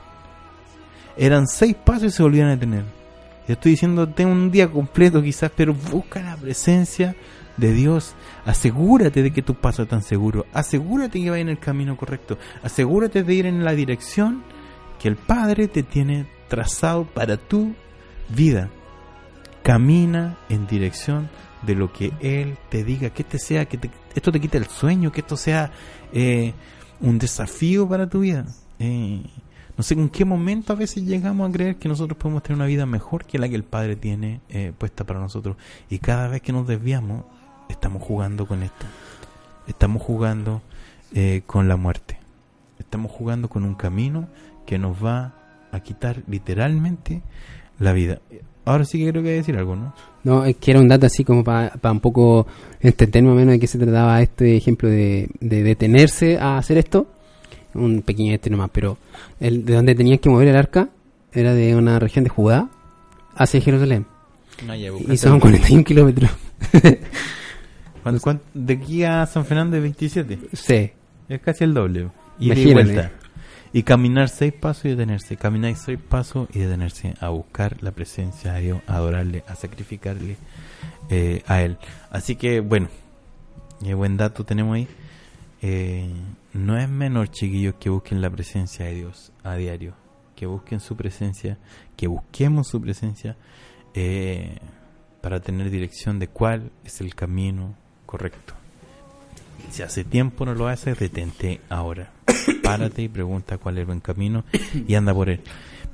[1.16, 2.84] Eran seis pasos y se volvían a detener.
[3.46, 7.14] Yo estoy diciendo, ten un día completo quizás, pero busca la presencia
[7.56, 8.14] de Dios.
[8.46, 10.46] Asegúrate de que tus pasos están seguros.
[10.52, 12.38] Asegúrate que vas en el camino correcto.
[12.62, 14.42] Asegúrate de ir en la dirección
[14.98, 17.74] que el Padre te tiene trazado para tu
[18.30, 18.70] vida.
[19.62, 21.28] Camina en dirección
[21.62, 24.66] de lo que Él te diga, que este sea, que te- esto te quite el
[24.66, 25.70] sueño, que esto sea
[26.12, 26.52] eh,
[27.00, 28.44] un desafío para tu vida.
[28.78, 29.22] Eh,
[29.76, 32.66] no sé en qué momento a veces llegamos a creer que nosotros podemos tener una
[32.66, 35.56] vida mejor que la que el Padre tiene eh, puesta para nosotros.
[35.90, 37.24] Y cada vez que nos desviamos,
[37.68, 38.86] estamos jugando con esto.
[39.66, 40.62] Estamos jugando
[41.12, 42.18] eh, con la muerte.
[42.78, 44.28] Estamos jugando con un camino
[44.64, 45.34] que nos va
[45.72, 47.22] a quitar literalmente
[47.80, 48.20] la vida.
[48.64, 49.92] Ahora sí que creo que hay que decir algo, ¿no?
[50.22, 52.46] No, es que era un dato así como para un poco
[52.80, 57.08] entender más o menos de qué se trataba este ejemplo de detenerse a hacer esto.
[57.74, 58.96] Un pequeño este nomás, pero
[59.40, 60.88] el, de donde tenían que mover el arca
[61.32, 62.68] era de una región de Judá
[63.34, 64.06] hacia Jerusalén.
[65.08, 66.30] Y son 41 kilómetros.
[68.02, 70.38] ¿Cuán- cuán- de aquí a San Fernando es 27.
[70.52, 70.90] sí.
[71.26, 72.08] Es casi el doble.
[72.38, 73.10] Y de vuelta.
[73.72, 75.36] Y caminar seis pasos y detenerse.
[75.38, 77.14] Caminar seis pasos y detenerse.
[77.18, 80.36] A buscar la presencia de Dios, a adorarle, a sacrificarle
[81.08, 81.78] eh, a Él.
[82.10, 82.88] Así que, bueno,
[83.82, 84.86] qué buen dato tenemos ahí.
[85.66, 86.12] Eh,
[86.52, 89.94] no es menor, chiquillos, que busquen la presencia de Dios a diario.
[90.36, 91.56] que busquen su presencia,
[91.96, 93.36] que busquemos su presencia
[93.94, 94.58] eh,
[95.22, 98.52] para tener dirección de cuál es el camino correcto.
[99.70, 102.12] Si hace tiempo no lo haces, detente ahora.
[102.62, 104.44] Párate y pregunta cuál es el buen camino
[104.86, 105.40] y anda por él.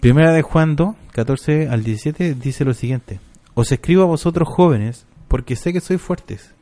[0.00, 3.20] Primera de Juan 2, 14 al 17 dice lo siguiente.
[3.54, 6.54] Os escribo a vosotros jóvenes porque sé que sois fuertes.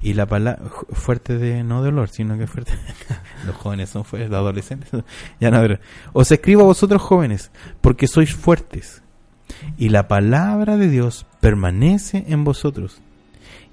[0.00, 2.72] Y la palabra fuerte de no de olor, sino que fuerte.
[3.46, 4.90] los jóvenes son fuertes, los adolescentes.
[5.40, 5.78] ya no, pero
[6.12, 9.02] os escribo a vosotros jóvenes porque sois fuertes.
[9.76, 13.00] Y la palabra de Dios permanece en vosotros.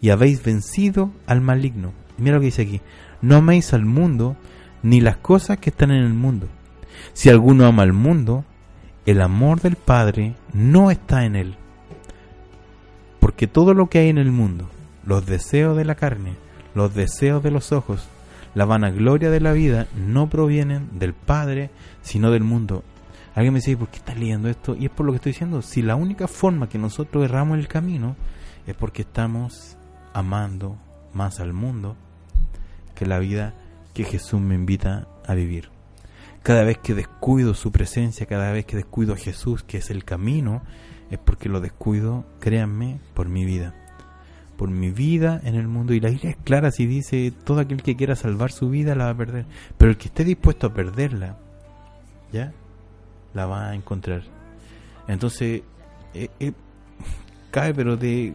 [0.01, 1.93] Y habéis vencido al maligno.
[2.17, 2.81] Mira lo que dice aquí.
[3.21, 4.35] No améis al mundo
[4.83, 6.47] ni las cosas que están en el mundo.
[7.13, 8.45] Si alguno ama al mundo,
[9.05, 11.55] el amor del Padre no está en él.
[13.19, 14.69] Porque todo lo que hay en el mundo,
[15.05, 16.35] los deseos de la carne,
[16.73, 18.07] los deseos de los ojos,
[18.53, 21.69] la vanagloria de la vida, no provienen del Padre,
[22.01, 22.83] sino del mundo.
[23.35, 24.75] Alguien me dice, ¿por qué estás leyendo esto?
[24.75, 25.61] Y es por lo que estoy diciendo.
[25.61, 28.15] Si la única forma que nosotros erramos el camino
[28.65, 29.77] es porque estamos
[30.13, 30.77] amando
[31.13, 31.97] más al mundo
[32.95, 33.53] que la vida
[33.93, 35.69] que Jesús me invita a vivir.
[36.43, 40.05] Cada vez que descuido su presencia, cada vez que descuido a Jesús, que es el
[40.05, 40.61] camino,
[41.09, 43.73] es porque lo descuido, créanme, por mi vida.
[44.57, 45.93] Por mi vida en el mundo.
[45.93, 49.05] Y la Biblia es clara si dice, todo aquel que quiera salvar su vida la
[49.05, 49.45] va a perder.
[49.77, 51.37] Pero el que esté dispuesto a perderla,
[52.31, 52.53] ¿ya?
[53.33, 54.23] La va a encontrar.
[55.07, 55.63] Entonces,
[56.13, 56.53] eh, eh,
[57.51, 58.33] cae pero de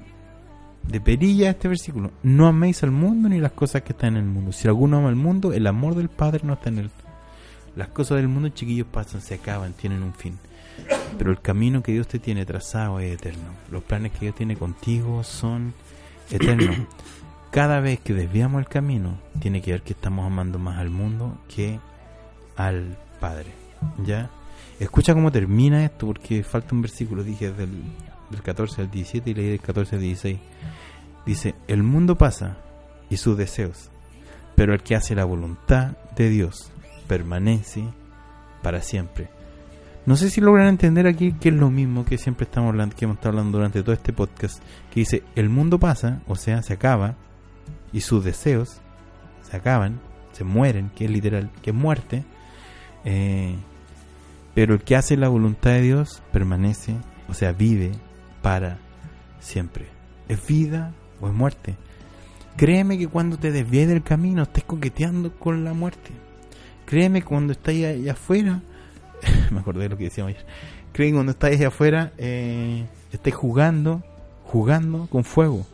[0.83, 2.11] de perilla este versículo.
[2.23, 4.53] No améis al mundo ni las cosas que están en el mundo.
[4.53, 6.91] Si alguno ama al mundo, el amor del Padre no está en él.
[7.77, 10.39] Las cosas del mundo, chiquillos, pasan, se acaban, tienen un fin.
[11.19, 13.55] Pero el camino que Dios te tiene trazado es eterno.
[13.71, 15.75] Los planes que Dios tiene contigo son
[16.31, 16.77] eternos.
[17.51, 21.37] Cada vez que desviamos el camino, tiene que ver que estamos amando más al mundo
[21.55, 21.81] que
[22.57, 23.53] al Padre.
[24.05, 24.31] ¿Ya?
[24.79, 27.83] Escucha cómo termina esto, porque falta un versículo, dije, del,
[28.31, 30.39] del 14 al 17 y leí del 14 al 16.
[31.27, 32.57] Dice, el mundo pasa
[33.11, 33.91] y sus deseos,
[34.55, 36.71] pero el que hace la voluntad de Dios
[37.09, 37.85] permanece
[38.63, 39.29] para siempre.
[40.11, 43.05] No sé si logran entender aquí que es lo mismo que siempre estamos hablando, que
[43.05, 44.61] hemos estado hablando durante todo este podcast,
[44.93, 47.15] que dice, el mundo pasa, o sea, se acaba,
[47.93, 48.81] y sus deseos
[49.43, 50.01] se acaban,
[50.33, 52.25] se mueren, que es literal, que es muerte,
[53.05, 53.55] eh,
[54.53, 56.97] pero el que hace la voluntad de Dios permanece,
[57.29, 57.93] o sea, vive
[58.43, 58.79] para
[59.39, 59.87] siempre.
[60.27, 61.77] Es vida o es muerte.
[62.57, 66.11] Créeme que cuando te desvíes del camino estés coqueteando con la muerte.
[66.85, 68.61] Créeme que cuando estás allá afuera,
[69.51, 70.47] me acordé de lo que decíamos ayer.
[70.93, 74.03] Créeme que cuando estás allá afuera, eh, estés jugando,
[74.45, 75.67] jugando con fuego.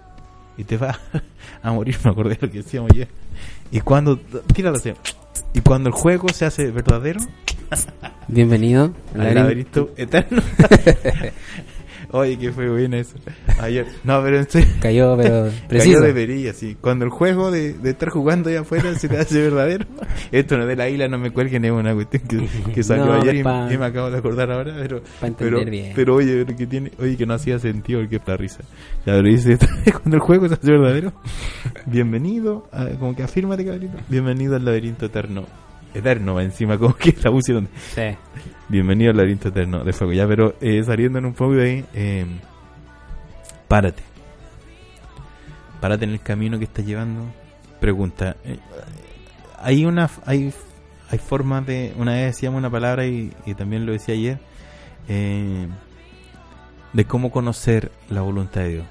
[0.58, 0.98] Y te vas
[1.62, 3.08] a morir, me acordé de lo que decíamos ayer.
[3.70, 4.92] Y cuando, tíralo así.
[5.52, 7.20] Y cuando el juego se hace verdadero,
[8.28, 10.42] Bienvenido al laberinto eterno.
[12.12, 13.16] Oye, que fue buena eso.
[13.60, 13.86] Ayer.
[14.04, 14.68] No, pero en serio.
[14.80, 16.00] Cayó, pero Cayó preciso.
[16.00, 16.76] de perilla, sí.
[16.80, 19.86] Cuando el juego de, de estar jugando allá afuera se te hace verdadero.
[20.32, 23.12] Esto no de la isla, no me cuelguen, es una cuestión que, que salió No,
[23.14, 24.74] ayer y, pa- y me acabo de acordar ahora.
[24.80, 25.02] Pero,
[25.36, 25.92] pero, bien.
[25.96, 28.60] pero oye, que tiene, oye, que no hacía sentido porque es la risa.
[29.04, 29.58] Ya, pero dice,
[29.92, 31.12] cuando el juego se hace verdadero,
[31.86, 33.96] bienvenido, a- como que afírmate, cabrito.
[34.08, 35.44] Bienvenido al laberinto eterno.
[35.98, 37.68] Eterno, encima, como que la pusieron.
[37.94, 38.02] Sí.
[38.68, 40.12] Bienvenido al laberinto eterno de fuego.
[40.12, 42.26] Ya, pero eh, saliendo en un poco de ahí, eh,
[43.68, 44.02] párate.
[45.80, 47.24] Párate en el camino que estás llevando.
[47.80, 48.36] Pregunta.
[48.44, 48.58] eh,
[49.62, 50.52] hay una, hay,
[51.10, 51.92] hay formas de.
[51.96, 54.38] Una vez decíamos una palabra y, y también lo decía ayer.
[55.08, 55.68] eh,
[56.92, 58.86] de cómo conocer la voluntad de Dios.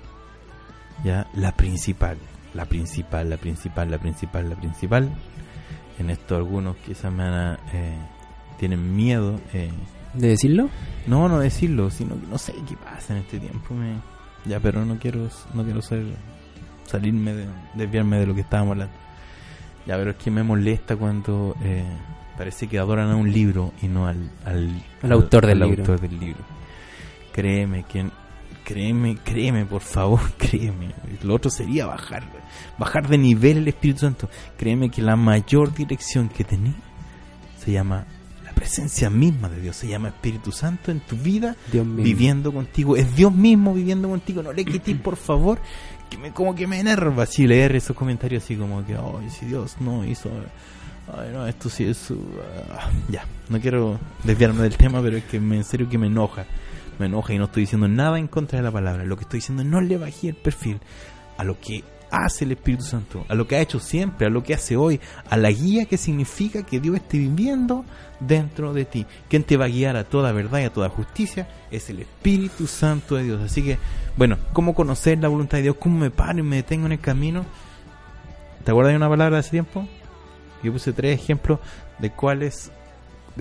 [1.03, 2.17] Ya, la principal,
[2.53, 5.09] la principal, la principal, la principal, la principal.
[5.99, 7.23] En esto algunos quizás me
[7.73, 7.95] eh,
[8.59, 9.39] tienen miedo.
[9.53, 9.69] eh,
[10.13, 10.69] ¿De decirlo?
[11.07, 13.73] no, no decirlo, sino que no sé qué pasa en este tiempo.
[13.73, 13.95] Me...
[14.45, 16.03] Ya, pero no quiero, no quiero ser,
[16.85, 18.93] salirme, de, desviarme de lo que estábamos hablando.
[19.85, 21.83] Ya, pero es que me molesta cuando eh,
[22.37, 25.83] parece que adoran a un libro y no al, al, Al autor del al libro.
[25.83, 26.43] autor del libro.
[27.33, 28.05] Créeme, que,
[28.65, 30.93] créeme, créeme, por favor, créeme.
[31.23, 32.23] Lo otro sería bajar,
[32.77, 34.29] bajar de nivel el Espíritu Santo.
[34.57, 36.73] Créeme que la mayor dirección que tenés
[37.63, 38.05] se llama
[38.43, 42.97] la presencia misma de Dios, se llama Espíritu Santo en tu vida, Dios viviendo contigo.
[42.97, 44.43] Es Dios mismo viviendo contigo.
[44.43, 45.59] No le quites, por favor,
[46.09, 49.45] que me, como que me enerva así leer esos comentarios así como que, ay, si
[49.45, 50.29] Dios no hizo...
[51.07, 52.09] Ay, no, esto sí es...
[52.09, 52.17] uh,
[52.71, 52.89] ah".
[53.09, 56.45] ya, no quiero desviarme del tema, pero es que me, en serio que me enoja.
[56.99, 59.03] Me enoja y no estoy diciendo nada en contra de la palabra.
[59.03, 60.79] Lo que estoy diciendo es no le bajé el perfil
[61.37, 64.43] a lo que hace el Espíritu Santo, a lo que ha hecho siempre, a lo
[64.43, 67.83] que hace hoy, a la guía que significa que Dios esté viviendo
[68.19, 69.05] dentro de ti.
[69.27, 72.67] Quien te va a guiar a toda verdad y a toda justicia es el Espíritu
[72.67, 73.41] Santo de Dios.
[73.41, 73.77] Así que,
[74.15, 75.75] bueno, ¿cómo conocer la voluntad de Dios?
[75.79, 77.45] ¿Cómo me paro y me detengo en el camino?
[78.63, 79.87] ¿Te acuerdas de una palabra de ese tiempo?
[80.63, 81.59] Yo puse tres ejemplos
[81.99, 82.71] de cuáles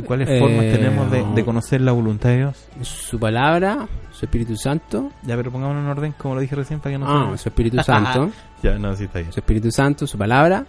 [0.03, 2.69] cuáles Eh, formas tenemos de, de conocer la voluntad de Dios.
[2.83, 5.11] Su palabra, su Espíritu Santo.
[5.23, 7.79] Ya, pero pongámonos en orden, como lo dije recién, para que no Ah, su Espíritu
[7.85, 8.31] Santo.
[8.63, 9.33] Ya, no, sí está bien.
[9.33, 10.67] su Espíritu Santo, su palabra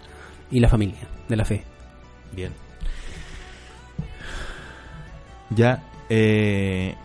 [0.52, 1.64] y la familia de la fe.
[2.34, 2.52] Bien.
[5.50, 6.96] Ya, eh,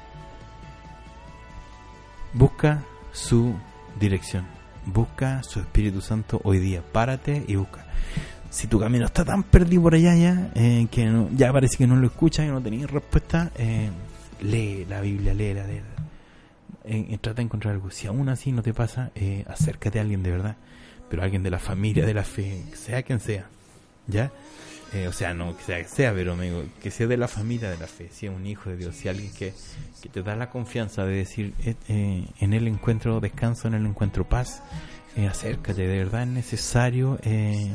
[2.33, 3.55] busca su
[3.99, 4.47] dirección.
[4.87, 6.83] Busca su Espíritu Santo hoy día.
[6.93, 7.85] Párate y busca.
[8.51, 11.87] Si tu camino está tan perdido por allá ya, eh, que no- ya parece que
[11.87, 13.91] no lo escuchas y no tenías respuesta, eh,
[14.43, 15.87] lee la Biblia, léela, léela.
[16.85, 17.91] Eh, eh, trata de encontrar algo.
[17.91, 19.11] Si aún así no te pasa,
[19.47, 20.57] acércate a alguien de verdad.
[21.09, 23.47] Pero alguien de la familia de la fe, sea quien sea.
[24.07, 24.33] ¿Ya?
[25.09, 27.79] O sea, no que sea sea, pero me digo, que sea de la familia de
[27.79, 29.53] la fe, si es un hijo de Dios, si alguien que,
[30.03, 31.55] que te da la confianza de decir,
[31.87, 34.63] en él encuentro descanso, en él encuentro paz,
[35.29, 37.71] acércate, de verdad es necesario eh,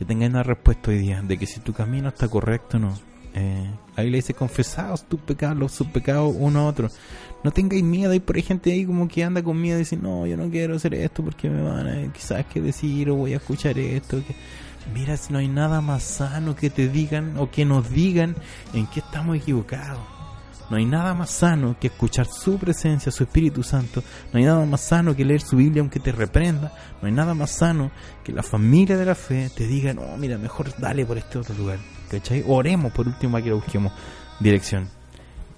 [0.00, 2.98] que tengas una respuesta hoy día, de que si tu camino está correcto o no.
[3.34, 6.88] Eh, la Biblia dice, confesaos tus pecados, sus pecados uno a otro.
[7.44, 9.98] No tengáis miedo, hay por ahí gente ahí como que anda con miedo y dice,
[9.98, 13.34] no, yo no quiero hacer esto porque me van a quizás que decir o voy
[13.34, 14.22] a escuchar esto.
[14.94, 18.36] Mira, si no hay nada más sano que te digan o que nos digan
[18.72, 20.19] en qué estamos equivocados.
[20.70, 24.02] No hay nada más sano que escuchar su presencia, su Espíritu Santo.
[24.32, 26.72] No hay nada más sano que leer su Biblia aunque te reprenda.
[27.02, 27.90] No hay nada más sano
[28.22, 31.54] que la familia de la fe te diga, no, mira, mejor dale por este otro
[31.56, 31.78] lugar.
[32.08, 32.44] ¿Cachai?
[32.46, 33.92] Oremos por último a que lo busquemos
[34.38, 34.88] dirección.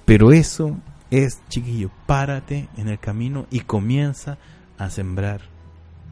[0.06, 0.78] Pero eso
[1.10, 4.38] es, chiquillo, párate en el camino y comienza
[4.78, 5.42] a sembrar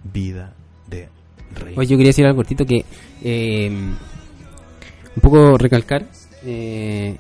[0.05, 0.55] vida
[0.89, 1.09] de
[1.55, 1.75] rey.
[1.77, 2.85] Oye, yo quería decir algo cortito que
[3.23, 6.07] eh, un poco recalcar.
[6.45, 7.17] eh,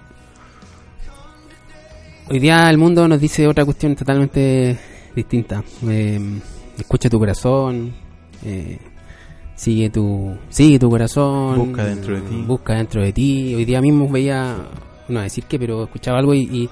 [2.30, 4.78] hoy día el mundo nos dice otra cuestión totalmente
[5.14, 5.62] distinta.
[5.88, 6.20] Eh,
[6.78, 7.92] escucha tu corazón,
[8.44, 8.78] eh,
[9.56, 12.44] sigue tu sigue tu corazón, Busca dentro de ti.
[12.46, 13.54] busca dentro de ti.
[13.54, 14.56] Hoy día mismo veía,
[15.08, 16.68] no decir qué, pero escuchaba algo y, y,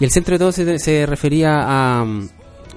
[0.00, 2.06] y el centro de todo se, se refería a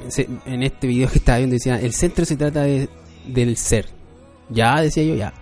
[0.09, 2.87] se- en este video que estaba viendo decía el centro se trata de,
[3.27, 3.85] del ser
[4.49, 5.33] ya decía yo ya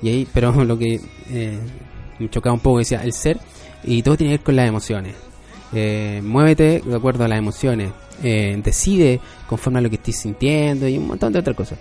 [0.00, 1.58] y ahí pero lo que eh,
[2.18, 3.38] me chocaba un poco decía el ser
[3.84, 5.14] y todo tiene que ver con las emociones
[5.72, 7.90] Eh, muévete de acuerdo a las emociones
[8.22, 11.78] Eh, decide conforme a lo que estés sintiendo y un montón de otras cosas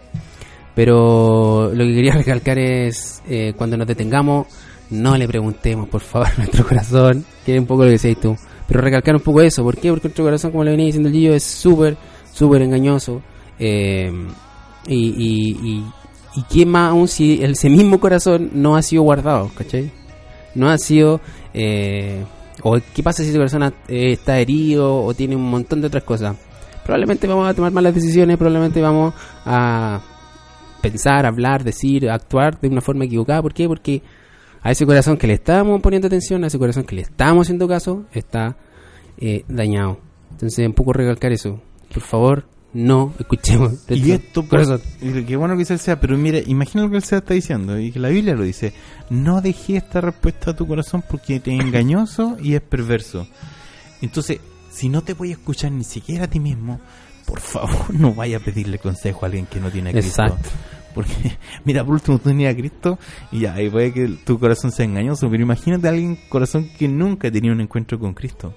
[0.73, 4.47] pero lo que quería recalcar es eh, cuando nos detengamos
[4.89, 8.36] no le preguntemos por favor a nuestro corazón que un poco lo que decías tú
[8.67, 9.89] pero recalcar un poco eso ¿por qué?
[9.91, 11.95] porque nuestro corazón como le venía diciendo el Gillo es súper
[12.33, 13.21] súper engañoso
[13.57, 14.11] eh,
[14.88, 15.83] y, y,
[16.36, 19.89] y, y más aún si ese mismo corazón no ha sido guardado, ¿cachai?
[20.53, 21.21] No ha sido...
[21.53, 22.23] eh,
[22.64, 26.03] o qué pasa si esa persona eh, está herido o tiene un montón de otras
[26.03, 26.36] cosas.
[26.84, 29.14] Probablemente vamos a tomar malas decisiones, probablemente vamos
[29.45, 30.01] a
[30.82, 33.41] pensar, hablar, decir, actuar de una forma equivocada.
[33.41, 33.68] ¿Por qué?
[33.68, 34.03] Porque
[34.62, 37.68] a ese corazón que le estamos poniendo atención, a ese corazón que le estamos haciendo
[37.68, 38.56] caso, está
[39.18, 39.99] eh, dañado.
[40.32, 41.60] Entonces, un poco recalcar eso.
[41.91, 42.45] Por favor,
[42.76, 43.73] no escuchemos.
[43.88, 44.82] Y esto, corazón.
[44.99, 47.80] qué bueno que dice el sea, pero mira, imagina lo que el sea está diciendo,
[47.80, 48.73] y que la Biblia lo dice,
[49.09, 53.28] no dejes esta respuesta a tu corazón porque es engañoso y es perverso.
[54.01, 56.82] Entonces, si no te voy a escuchar ni siquiera a ti mismo,
[57.26, 60.21] por favor no vaya a pedirle consejo a alguien que no tiene a Cristo.
[60.23, 60.49] Exacto.
[60.93, 62.99] Porque, mira, por último tú tenías a Cristo
[63.32, 66.89] y ya, y puede que tu corazón sea engañoso, pero imagínate a alguien corazón que
[66.89, 68.53] nunca ha tenido un encuentro con Cristo.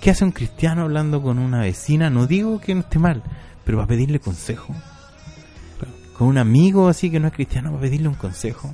[0.00, 2.08] ¿Qué hace un cristiano hablando con una vecina?
[2.08, 3.24] No digo que no esté mal,
[3.68, 4.74] pero va a pedirle consejo.
[6.16, 8.72] Con un amigo así que no es cristiano, va a pedirle un consejo.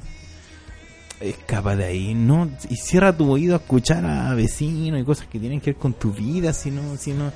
[1.19, 5.41] Escapa de ahí, no, y cierra tu oído a escuchar a vecinos y cosas que
[5.41, 7.33] tienen que ver con tu vida, si no, si no,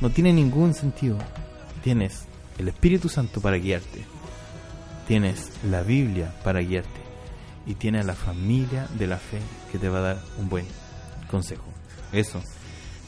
[0.00, 1.18] no tiene ningún sentido.
[1.84, 2.24] Tienes
[2.56, 4.02] el Espíritu Santo para guiarte,
[5.06, 7.02] tienes la Biblia para guiarte
[7.66, 9.40] y tienes la familia de la fe
[9.70, 10.64] que te va a dar un buen
[11.30, 11.66] consejo.
[12.10, 12.40] Eso.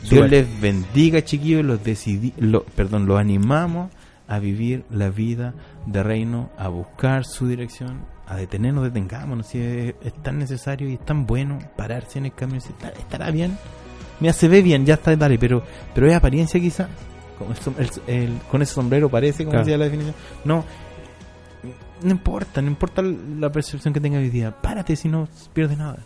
[0.03, 3.91] Dios les bendiga, chiquillos, los decidi lo, perdón, los animamos
[4.29, 5.55] a vivir la vida
[5.87, 10.95] de reino, a buscar su dirección, a detenernos, detengámonos, si es, es tan necesario y
[10.95, 13.57] es tan bueno pararse en el camino y decir, "Está- estará bien,
[14.21, 15.63] mira, se ve bien, ya está, dale, pero,
[15.95, 16.89] pero es apariencia quizá,
[17.39, 19.65] con, el el- el- con ese sombrero parece, como Claro.
[19.65, 20.65] decía la definición, no,
[22.03, 25.99] no importa, no importa la percepción que tenga hoy día, párate si no pierdes nada.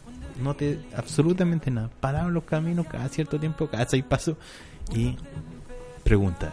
[0.42, 1.90] No te absolutamente nada.
[2.00, 4.36] Parado en los caminos cada cierto tiempo, cada seis pasos
[4.94, 5.16] y
[6.02, 6.52] pregunta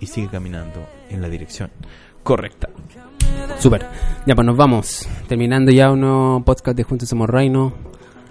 [0.00, 1.70] y sigue caminando en la dirección
[2.22, 2.68] correcta.
[3.58, 3.86] Super.
[4.26, 5.08] Ya, pues nos vamos.
[5.28, 7.72] Terminando ya uno podcast de Juntos Somos Reino.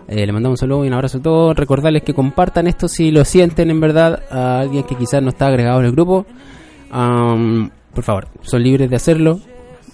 [0.08, 1.56] Eh, le mandamos un saludo y un abrazo a todos.
[1.56, 5.48] Recordarles que compartan esto si lo sienten en verdad a alguien que quizás no está
[5.48, 6.26] agregado en el grupo.
[6.90, 9.40] Por favor, son libres de hacerlo.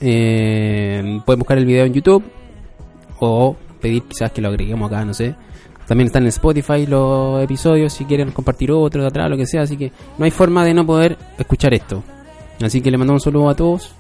[0.02, 2.24] Eh, pueden buscar el video en YouTube
[3.20, 5.36] o pedir quizás que lo agreguemos acá, no sé.
[5.88, 9.62] También están en Spotify los episodios si quieren compartir otro de atrás, lo que sea.
[9.62, 12.04] Así que no hay forma de no poder escuchar esto.
[12.62, 13.94] Así que le mandamos un saludo a todos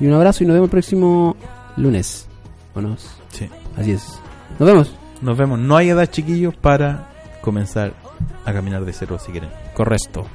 [0.00, 1.36] y un abrazo y nos vemos el próximo
[1.76, 2.26] lunes.
[2.74, 2.96] ¿O no?
[3.28, 3.48] Sí.
[3.76, 4.18] Así es.
[4.58, 4.92] Nos vemos.
[5.20, 5.58] Nos vemos.
[5.58, 7.08] No hay edad, chiquillos, para
[7.42, 7.92] comenzar
[8.44, 9.50] a caminar de cero si quieren.
[9.74, 10.26] Correcto.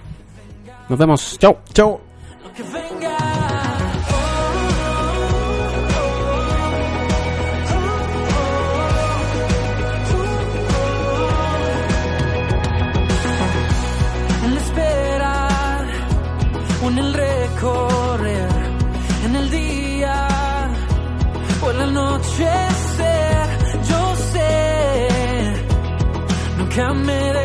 [0.90, 1.38] Nos vemos.
[1.40, 1.60] Chao.
[1.74, 2.02] Chao.
[26.78, 27.37] Come in.